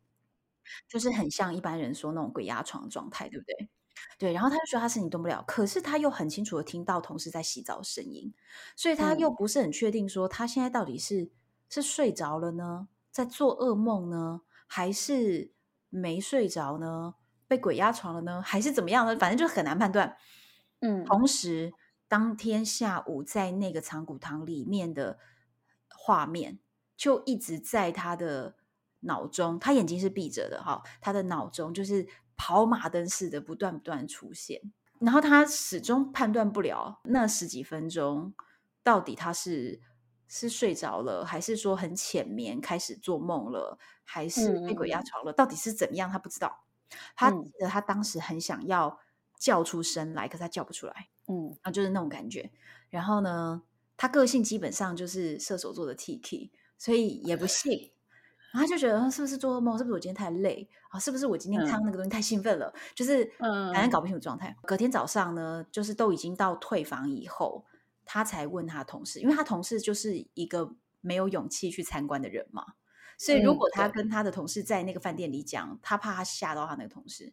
[0.88, 3.68] 就是很像一般人说那种鬼压床的状态，对不对？
[4.18, 8.34] 对，然后他就说他身体动不了，可是他又很清楚的听到同事在洗澡的声音，
[8.76, 11.30] 所以他又不是很确定说他现在到底是
[11.70, 15.52] 是睡着了呢，在做噩梦呢，还是
[15.90, 17.14] 没睡着呢？
[17.46, 19.16] 被鬼压床了呢，还是怎么样呢？
[19.16, 20.16] 反正就很难判断。
[20.80, 21.72] 嗯，同时
[22.08, 25.18] 当天下午在那个藏骨堂里面的
[25.88, 26.58] 画面
[26.96, 28.56] 就一直在他的。
[29.04, 34.60] 脑中，他眼睛是闭着的哈，他的脑中就是跑马灯似的不断不断出现，
[34.98, 38.34] 然后他始终判断不了那十几分钟
[38.82, 39.80] 到底他是
[40.26, 46.10] 是睡着了，还是说很浅眠开始做梦了，还是被鬼压床了，嗯、到底是怎么样？
[46.10, 46.64] 他不知道。
[47.16, 49.00] 他记得他当时很想要
[49.38, 52.50] 叫出声来，可是他叫不出来，嗯，然后就是那种感觉。
[52.88, 53.62] 然后呢，
[53.96, 57.90] 他个性基本上就是射手座的 T-K，所以也不信。
[58.54, 59.76] 然后他就觉得是不是做噩梦？
[59.76, 61.00] 是不是我今天太累啊？
[61.00, 62.72] 是不是我今天看那个东西太兴奋了？
[62.72, 64.48] 嗯、就是反正搞不清楚状态。
[64.50, 67.64] 嗯、隔天早上呢，就是都已经到退房以后，
[68.04, 72.64] 他才问他同事，因为他同事就是一个没有勇气去参观的人嘛。
[73.18, 77.32] 所以如果他跟他的同事在那个饭店里讲，嗯、他怕他吓到他那个同事，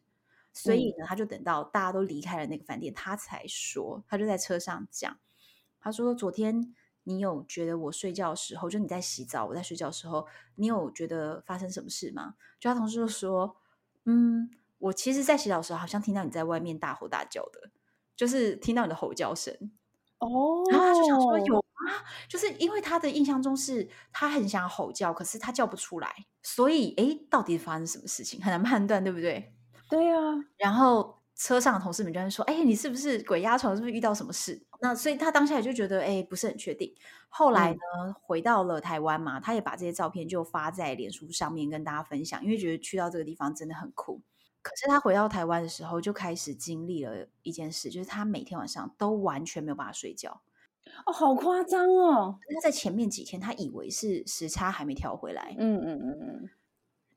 [0.51, 5.15] 所以呢，他就等到大家都离开了那个饭店，他才说，他就在车上讲，
[5.79, 6.73] 他说昨天。
[7.03, 12.35] 你有觉得我睡觉的时候，就你在洗澡，我在睡觉的时候，你有觉得发生什么事吗？
[12.59, 13.55] 就他同事就说，
[14.05, 17.71] 嗯，我其实，在洗澡的时候，好像听到你在外面大吼大叫的，
[18.15, 19.53] 就是听到你的吼叫声。
[20.19, 29.55] 哦，然后他就想说，有啊，就是因为他的印象中是他很想吼叫，可是他叫不出来，所以，诶，到底发生什么事情，很难判断，对不对？
[29.89, 30.45] 对呀、啊。
[30.57, 33.75] 然后车上的同事们就会说，哎，你是不是鬼压床？
[33.75, 34.61] 是不是遇到什么事？
[34.79, 36.93] 那所以他当下也就觉得，哎，不是很确定。
[37.29, 44.21] 后来呢，嗯、回到了台湾嘛，他也把这些照片就发在脸书上面跟大家分享，因为觉得去到这个地方真的很酷。
[44.61, 50.43] 可是他回到台湾的时候，就开始经历了一件事，就是他每天晚上都完全没有办法睡觉。
[51.07, 52.37] 哦，好夸张哦！
[52.47, 55.55] 那在前面几天，他以为是时差还没调回来。
[55.57, 56.49] 嗯嗯嗯嗯。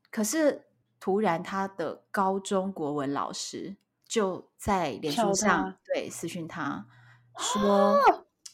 [0.09, 0.65] 可是
[0.99, 6.85] 突然，他的高中国文老师就在脸书上对私讯他。
[7.37, 7.97] 说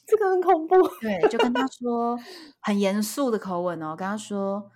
[0.08, 2.20] 这个很恐怖，对，就跟他 说
[2.60, 4.72] 很严肃的口吻哦，跟他说，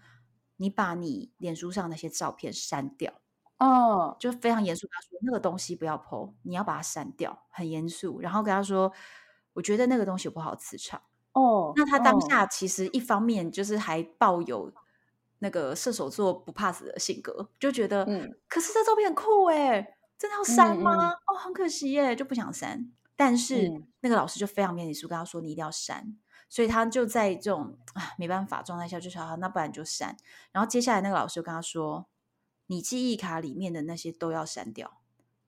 [0.58, 3.12] 你把你脸书上那些照片删掉，
[3.58, 8.94] 哦，就非常严肃，他说那个东西不要 po，你要把它删掉，很严肃，然后跟他说，
[9.54, 11.02] 我觉得那个东西不好磁场，
[11.34, 14.72] 哦，那他当下其实一方面就是还抱有
[15.40, 21.10] 那个射手座不怕死的性格，就觉得，嗯，可是这照片很酷哎，真的要删吗？
[21.10, 22.92] 嗯嗯哦，很可惜耶，就不想删。
[23.16, 26.18] 但是、嗯、那个老师就非常严肃，跟他说：“你一定要删。”
[26.50, 30.18] 所以他就在这种啊没办法状态下，就说：“好，那不然就删。”
[30.52, 32.08] 然后接下来那个老师就跟他说
[32.68, 35.00] ：“你记忆卡里面的那些都要删掉，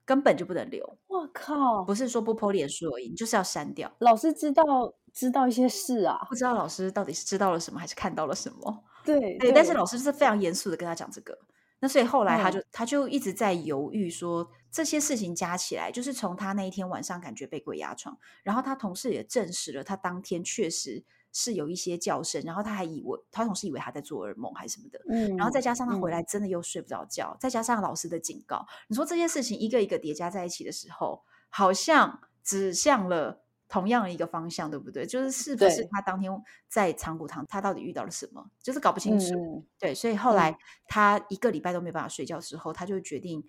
[0.04, 1.82] 根本就不能留。”我靠！
[1.82, 3.92] 不是说不 po 脸书而已，你就是要删掉。
[3.98, 4.64] 老师知道
[5.12, 8.84] 知道一些事啊，不知道老师到底是知道了什么，还是看到了什么？
[9.04, 11.36] 对对，但是老师是非常严肃的跟他讲这个。
[11.80, 14.50] 那所以后来他就、嗯、他就一直在犹豫说。
[14.70, 21.02] 这些事情加起来，就是从他那一天晚上感觉被鬼压床，然后他同事也证实了，他当天确实
[21.32, 35.06] 是有一些叫声，然后他还以为他同事以为他在做噩梦还是什么的，嗯，然后再加上他回来真的又睡不着觉，嗯、再加上老师的警告，你说这些事情一个一个叠加在一起的时候，好像指向了同样的一个方向，对不对？
[35.06, 36.32] 就是是不是他当天
[36.68, 39.34] 在长谷堂，他到底遇到了什么，就是搞不清楚。
[39.34, 43.44] 嗯、对，所以后来他一个礼拜都没办法睡觉之后，他就决定。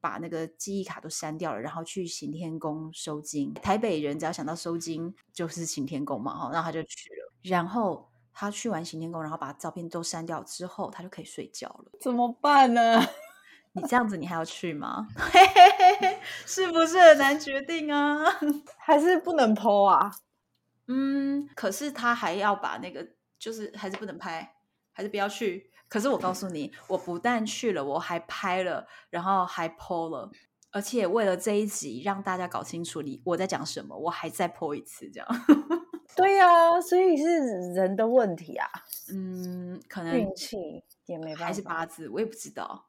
[0.00, 3.54] 把那个记忆卡都删掉了，然后去行天宫收金。
[3.54, 7.32] 台北人只要想到收金就是行天宫嘛，哈，然后他就去了。
[7.40, 11.86] 然后他去完行天宫，然后把照片都删掉之后，他就可以睡觉了。
[12.02, 13.02] 怎么办呢？
[13.74, 15.08] 你这样子，你还要去吗？
[16.46, 18.24] 是不是很难决定啊？
[18.78, 20.14] 还是不能 po 啊？
[20.86, 23.04] 嗯，可是他还要把那个，
[23.38, 24.54] 就是还是不能拍，
[24.92, 25.70] 还是不要去。
[25.88, 30.30] 可是我告诉你，我不但去了，我还拍了，然后还 po 了，
[30.70, 35.28] 而且为了这一集让大家搞清楚你我在讲什么，我还再 po 一次，这样。
[36.14, 38.68] 对呀、啊，所以是人的问题啊。
[39.12, 40.56] 嗯，可能运气
[41.06, 42.86] 也没办法，还是八字，我也不知道。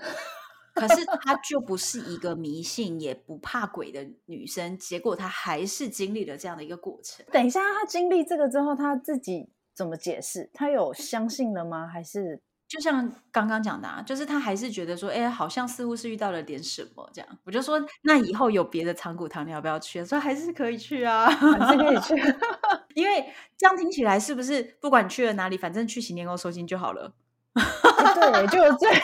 [0.74, 7.26] 可是她就不是一个迷信也不怕鬼的女生，结果她还是经历了这样的一个过程。
[7.32, 10.48] 等一下，她经历这个之后，她自己怎么解释？
[10.54, 11.88] 她有相信了吗？
[11.88, 17.38] 还是就像刚刚讲的，啊，就是她还是觉得说，哎，好像似乎是遇到了点什么这样。
[17.44, 20.04] 我就说，那以后有别的长谷堂，你要不要去？
[20.04, 22.14] 说还是可以去啊，还是可以去，
[22.94, 27.14] 因为这样听起来是不是不管去了哪里，反正去行天宫收心就好了？
[27.54, 29.02] 对，就这样。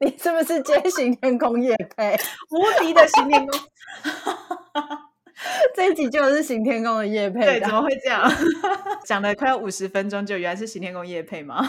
[0.00, 2.16] 你是不是接行天宫夜配？
[2.50, 3.60] 无敌的行天宫，
[5.76, 7.40] 这一集就是行天宫的夜配。
[7.40, 8.30] 对，怎么会这样？
[9.04, 11.68] 讲了快要五十分钟，就原来是行天宫夜配吗？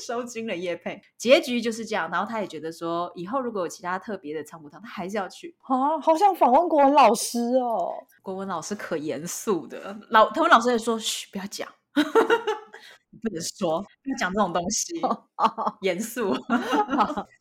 [0.00, 2.10] 收惊了夜配，结局就是这样。
[2.10, 5.54] 然后他也觉得说，以后如果有其他特别的藏古堂，他还是要去。
[5.62, 7.92] 啊，好像访问国文老师哦。
[8.20, 11.68] 国文老师可严肃的，老他们老师也说，嘘，不要讲。
[13.22, 14.94] 不能说，不讲这种东西，
[15.82, 16.34] 严肃，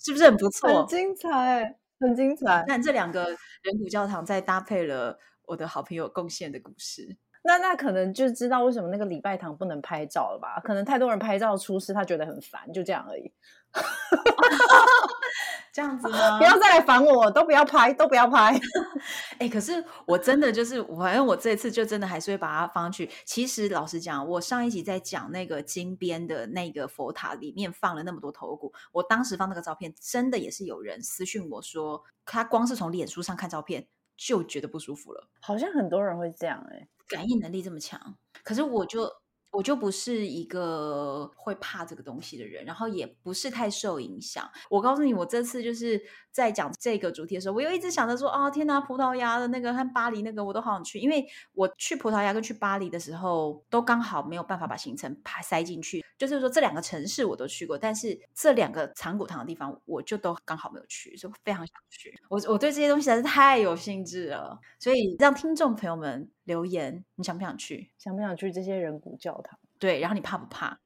[0.04, 0.70] 是不是很不错？
[0.70, 2.64] 很精彩，很精彩。
[2.68, 10.60] 那这两个人骨教堂再搭配了我的好朋友贡献的故事，那那可能就知道为什么那个礼拜堂不能拍照了吧？
[10.64, 13.32] 可能太多人拍照出事，他觉得很烦，就这样而已。
[15.76, 16.38] 这样子吗？
[16.40, 18.58] 不要再来烦我，都不要拍，都不要拍。
[19.38, 23.12] 哎、欸，可是我真的就是，反正我这次就真的还是会把它放上去。
[23.26, 35.28] 其实老实讲，我上一集在讲那个金边的那个佛塔里面放了那么多头骨，我当时放那个照片，真的也是有人私讯我说，他光是从脸书上看照片就觉得不舒服了。
[35.42, 38.16] 好像很多人会这样、欸，哎，感应能力这么强，
[38.46, 39.12] 可是我就。
[39.56, 44.50] 我就不是一个会怕这个东西的人，然后也不是太受影响。
[44.70, 46.02] 我告诉你，我这次就是
[46.32, 51.00] 在讲这个主题的时候，我又一直想着说，啊，天哪，葡萄牙的那个和巴黎那个，我都好想去。
[51.00, 56.04] 因为我去葡萄牙跟去巴黎的时候，都刚好没有办法把行程排塞进去。
[56.18, 62.14] 就是说，这两个城市我都去过，但是这两个藏古堂的地方，我就都刚好没有去，就非常想去。
[62.30, 67.92] 我我对这些东西实在是太有兴致了，所以让听众朋友们留言，你想不想去？
[67.98, 69.60] 想不想去这些人骨教堂？
[69.78, 70.80] 对，然后你怕不怕？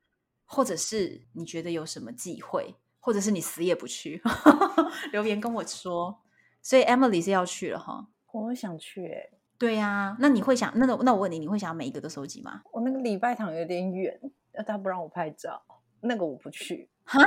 [0.45, 2.74] 或者是你觉得有什么忌讳？
[2.99, 4.22] 或者是你死也不去？
[5.14, 6.20] 留言跟我说。
[6.62, 9.34] 所以 Emily 是要去了哈，我想去哎、欸。
[9.57, 10.72] 对呀、啊，那你会想？
[10.78, 12.62] 那那我问你，你会想要每一个都收集吗？
[12.72, 14.20] 我那个礼拜堂有点远，
[14.66, 15.62] 他不让我拍照，
[16.01, 16.89] 那个我不去。
[17.05, 17.20] 哈？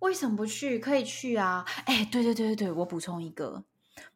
[0.00, 0.78] 为什么不去？
[0.78, 1.64] 可以去啊！
[1.86, 3.64] 哎，对对对对对，我补充一个，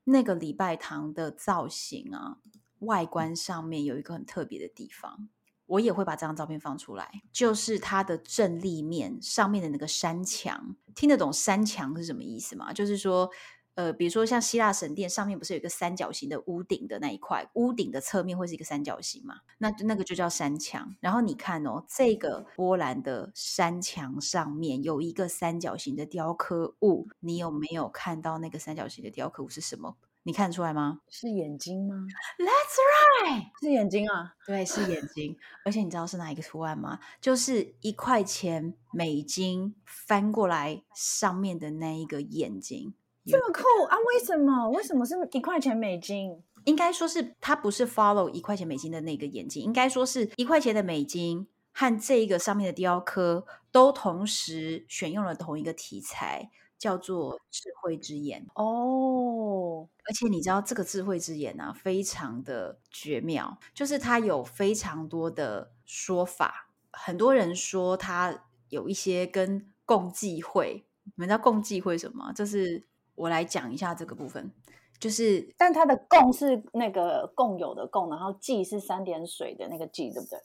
[0.05, 2.39] 那个礼拜堂的造型啊，
[2.81, 5.29] 外观上面有一个很特别的地方。
[5.66, 12.72] 我也会把这张照片放出来，就是它的正立面上面的那个山墙，听得懂山墙是什么意思吗？
[12.72, 13.31] 就是说，
[13.74, 19.41] 呃，比如说像希腊神殿上面不是有一个三角形的屋顶的那一块，屋顶的侧面会是一个三角形嘛？
[19.59, 20.97] 那那个就叫山墙。
[21.01, 29.99] 然后你看哦，这个波兰的山墙上面有一个三角形的雕刻物，你有没有看到那个三角形的雕刻物是什么？
[30.25, 31.01] 你看得出来吗？
[31.09, 32.05] 是眼睛吗
[32.39, 34.35] ？That's right，是眼睛啊。
[34.47, 35.37] 对，是眼睛。
[35.64, 36.99] 而且你知道是哪一个图案吗？
[37.21, 42.93] 就是一块钱美金翻过来上面的那一个眼睛。
[43.25, 43.97] 这么酷啊？
[44.07, 44.69] 为什么？
[44.71, 46.43] 为什么是一块钱美金？
[46.64, 56.51] 应该说是它不是 follow 一块钱美金的那个眼睛，应该说是一块钱的美金和这个上面的雕刻都同时选用了同一个题材。
[56.79, 66.70] 叫做智慧之眼哦，而且你知道这个智慧之眼啊，非常的绝妙，就是它有非常多的说法。
[66.93, 72.33] 很多人说它有一些跟共济会，你们知道共济会什么？
[72.33, 74.53] 就是我来讲一下这个部分，
[74.99, 80.39] 就是但它的共是那个共有的共，然后济是三点水的那个济，对不对？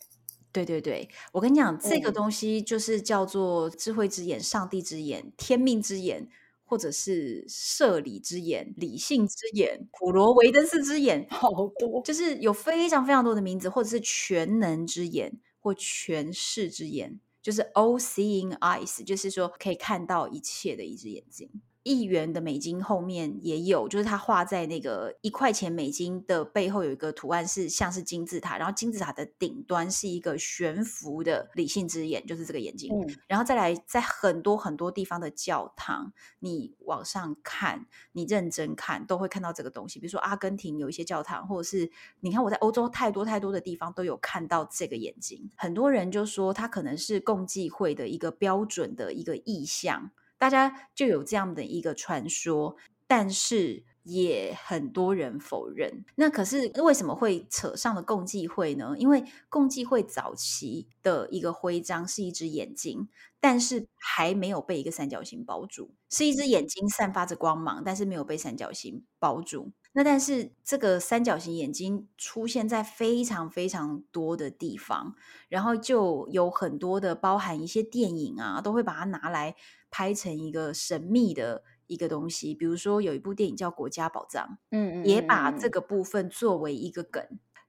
[0.53, 6.29] 对对对，我跟你讲，这个东西就是叫做智慧之眼、上帝之眼、天命之眼，
[6.63, 11.49] 或者是社理之眼、理性之眼、普罗维登斯之眼， 好
[11.79, 21.49] 多，就是有非常非常多的名字，或者是全能之眼或全视之眼，就是 all seeing eyes，就是说可以看到一切的一只眼睛。
[21.83, 32.89] 亿元的美金后面也有，就是它画在那个一块钱美金的背后有一个图案，是像是金字塔，然后金字塔的顶端是一个悬浮的理性之眼，就是这个眼睛。
[32.93, 39.99] 嗯、然后再来，在很多很多地方的教堂，你往上看，你认真看，都会看到这个东西。
[39.99, 45.51] 比如说阿根廷有一些教堂，或者是你看我在欧洲太多太多的地方都有看到这个眼睛。
[45.57, 50.11] 很多人就说它可能是共济会的一个标准的一个意象。
[50.43, 52.75] 大家就有这样的一个传说，
[53.07, 56.03] 但是也很多人否认。
[56.15, 58.93] 那可是为什么会扯上了共济会呢？
[58.97, 63.07] 因为共济会早期的一个徽章是一只眼睛，
[63.39, 69.71] 但是还没有被一个三角形包住，是一只眼睛散发着光芒，但是没有被三角形包住。
[69.93, 75.15] 那但是这个三角形眼睛出现在非常非常多的地方，
[75.47, 79.55] 然后就有很多的包含一些电影啊，都会把它拿来。
[79.93, 87.23] 拍成一个神秘的一个东西，比如说有一部电影叫《国家宝藏》，嗯，嗯，也把这个部分作为一个梗，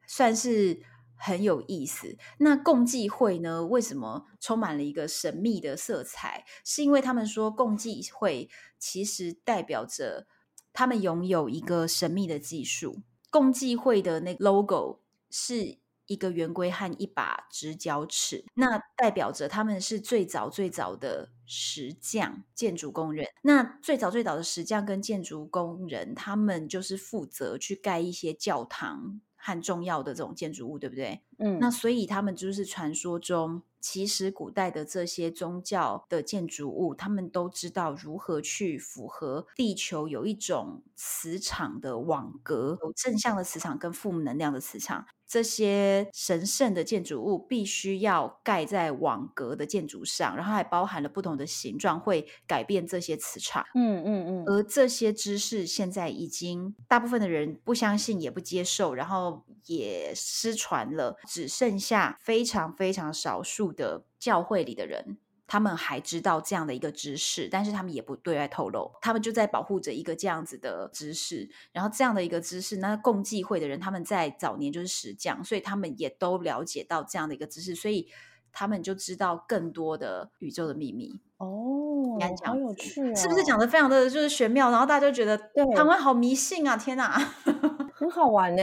[0.06, 0.80] 算是
[1.16, 2.16] 很有意思。
[2.38, 3.66] 那共济会呢？
[3.66, 6.46] 为什么充满了一个神秘的色彩？
[6.64, 8.48] 是因为他们说共济会
[8.78, 10.26] 其实代表着
[10.72, 13.02] 他们拥有一个神秘的技术。
[13.30, 15.83] 共济会的那个 logo 是。
[16.06, 23.26] 一个圆规和一把直角尺，那代表着他们是最早最早的石匠建筑工人。
[23.42, 31.22] 那最早最早的石匠跟建筑工人，他们就是负责去盖一些教堂和重要的这种建筑物，对不对？
[31.38, 45.06] 嗯，那所以他们就是传说中，其实古代的这些宗教的建筑物，他们都知道如何去符合地球有一种磁场的网格，有正向的磁场跟负能量的磁场。
[45.26, 53.64] 这些神圣的建筑物必须要盖在网格的建筑上，然后还包含了不同的形状，会改变这些磁场。
[53.74, 54.44] 嗯嗯嗯。
[54.46, 65.18] 而这些知识现在已经大部分的人不相信，也不接受，然后也失传了，只剩下非常非常少数的教会里的人。
[65.46, 68.90] 他们还知道这样的一个知识，但是他们也不对外透露。
[69.02, 78.08] 他们就在保护着一个这样子的知识，然后这样的一个知识，那共济会的人他们在早年就是石匠，所以他们也都了解到这样的一个知识，所以
[78.54, 81.20] 他们就知道更多的宇宙的秘密。
[81.36, 84.70] 哦，好有趣哦，是不是讲的非常的就是玄妙？
[84.70, 85.36] 然后大家就觉得
[85.74, 86.76] 台湾好迷信啊！
[86.76, 87.10] 天哪！
[87.96, 88.62] 很好玩呢，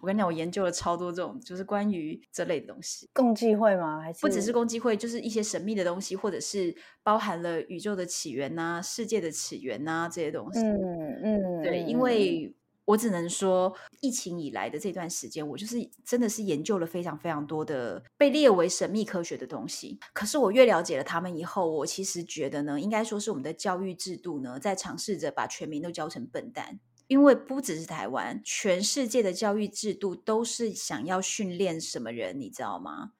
[0.00, 3.08] 我跟你讲，我研究了超多这种，就是关于这类的东西。
[3.12, 4.00] 共济会吗？
[4.00, 10.60] 还是不只是共济会，就是一些神秘的东西，或者是包含了宇宙的起源呐、啊、世界的起源呐、啊、这些东西。
[10.60, 10.78] 嗯
[11.22, 12.54] 嗯，对，因为
[12.84, 19.98] 我只能说，疫情以来的这段时间，我就是真的是研究了非常非常多的被列为神秘科学的东西。
[20.12, 26.80] 可是我越了解了他们以后，我其实觉得呢，应该说是我们的教育制度呢，在尝试着把全民都教成笨蛋。
[27.06, 33.12] 因为不只是台湾，全世界的教育制度都是想要训练什么人，你知道吗？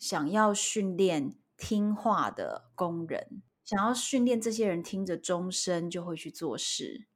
[0.00, 7.06] 想要训练听话的工人，想要训练这些人听着钟声就会去做事。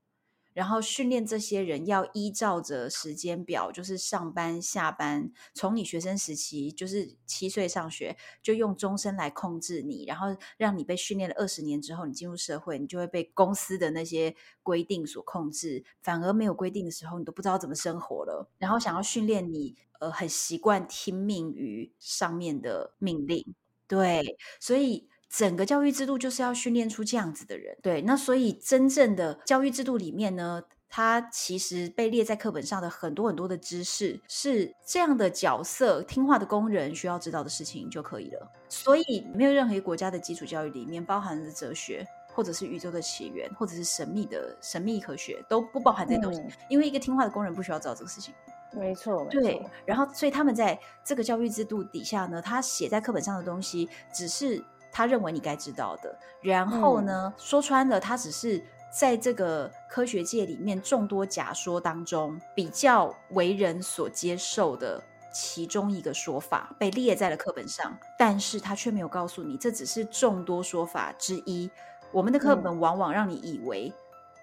[0.54, 5.30] 然后训练这些人要依照着时间表，就是上班下班。
[5.54, 15.84] 从你学生时期，就是七岁上学，就用终身来控制你，然后让你被训练了二十年之后，你进入社会，你就会被公司的那些规定所控制。
[16.02, 18.50] 反而没有规定的时候，你都不知道怎么生活了。
[18.58, 23.54] 然后想要训练你，呃，很习惯听命于上面的命令。
[23.86, 25.08] 对，所以。
[25.34, 28.02] 整个教育制度就是要训练出这样子的人，对。
[28.02, 38.46] 那所以真正的教育制度里面呢，它其实被列在课本上的很多很多的知识，是这样的角色，听话的工人需要知道的事情就可以了。
[38.68, 48.34] 所以没有任何一个国家的基础教育里面包含的哲学，或者是宇宙的起源，或者是神秘的神秘科学都不包含这些东西，嗯，因为一个听话的工人不需要知道这个事情。
[48.74, 49.64] 没错，对。
[49.86, 54.62] 然后，所以他们在这个教育制度底下呢，他写在课本上的东西只是。
[54.92, 58.62] 他认为你该知道的，然后呢，嗯、说穿了，他只是
[58.92, 71.70] 在这个科学界里面众多假说当中比较为人所接受的其中一个说法，被列在了课本上，但是他却没有告诉你，这只是众多说法之一。
[72.10, 73.90] 我们的课本往往让你以为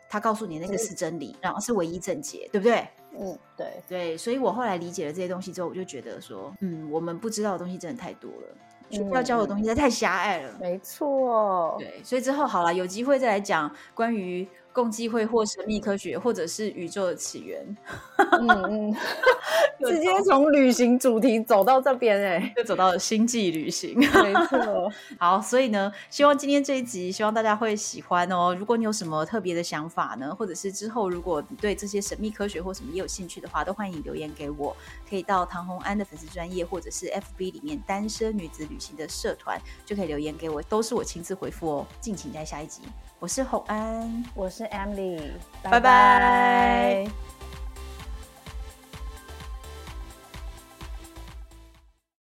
[0.09, 2.87] 他告诉你那个是真理，嗯、然后是唯一正解，对不对？
[3.15, 4.17] 嗯，对对。
[4.17, 8.55] 所以我后来理解了这些东西之后，我就觉得说，嗯，我们不知道的东西真的太多了。
[8.89, 11.75] 学校教的东西它太狭隘了，没错。
[11.79, 17.77] 对，所以之后好了，有机会再来讲关于共济会或神秘科学，或者是宇宙的起源。
[18.17, 18.95] 嗯嗯，
[19.85, 23.97] 直接从旅行主题走到这边哎、欸， 就走到了星际旅行。
[23.99, 24.91] 没错。
[25.19, 28.55] 好，所以呢，希望今天这一集，希望大家会喜欢哦。
[28.57, 34.75] 如果你有什么特别的想法呢，或者是之后如果你对这些神秘科学或什么也有兴趣的话，都欢迎留言给我。
[35.09, 41.87] 可以到唐红安的粉丝专业，或者是 FB 里面单身女子旅行的社团，就可以留言给我，都是我亲自回复哦。
[41.99, 42.83] 敬请在下一集。
[43.19, 45.19] 我是红安，我是 Emily，
[45.61, 47.05] 拜拜。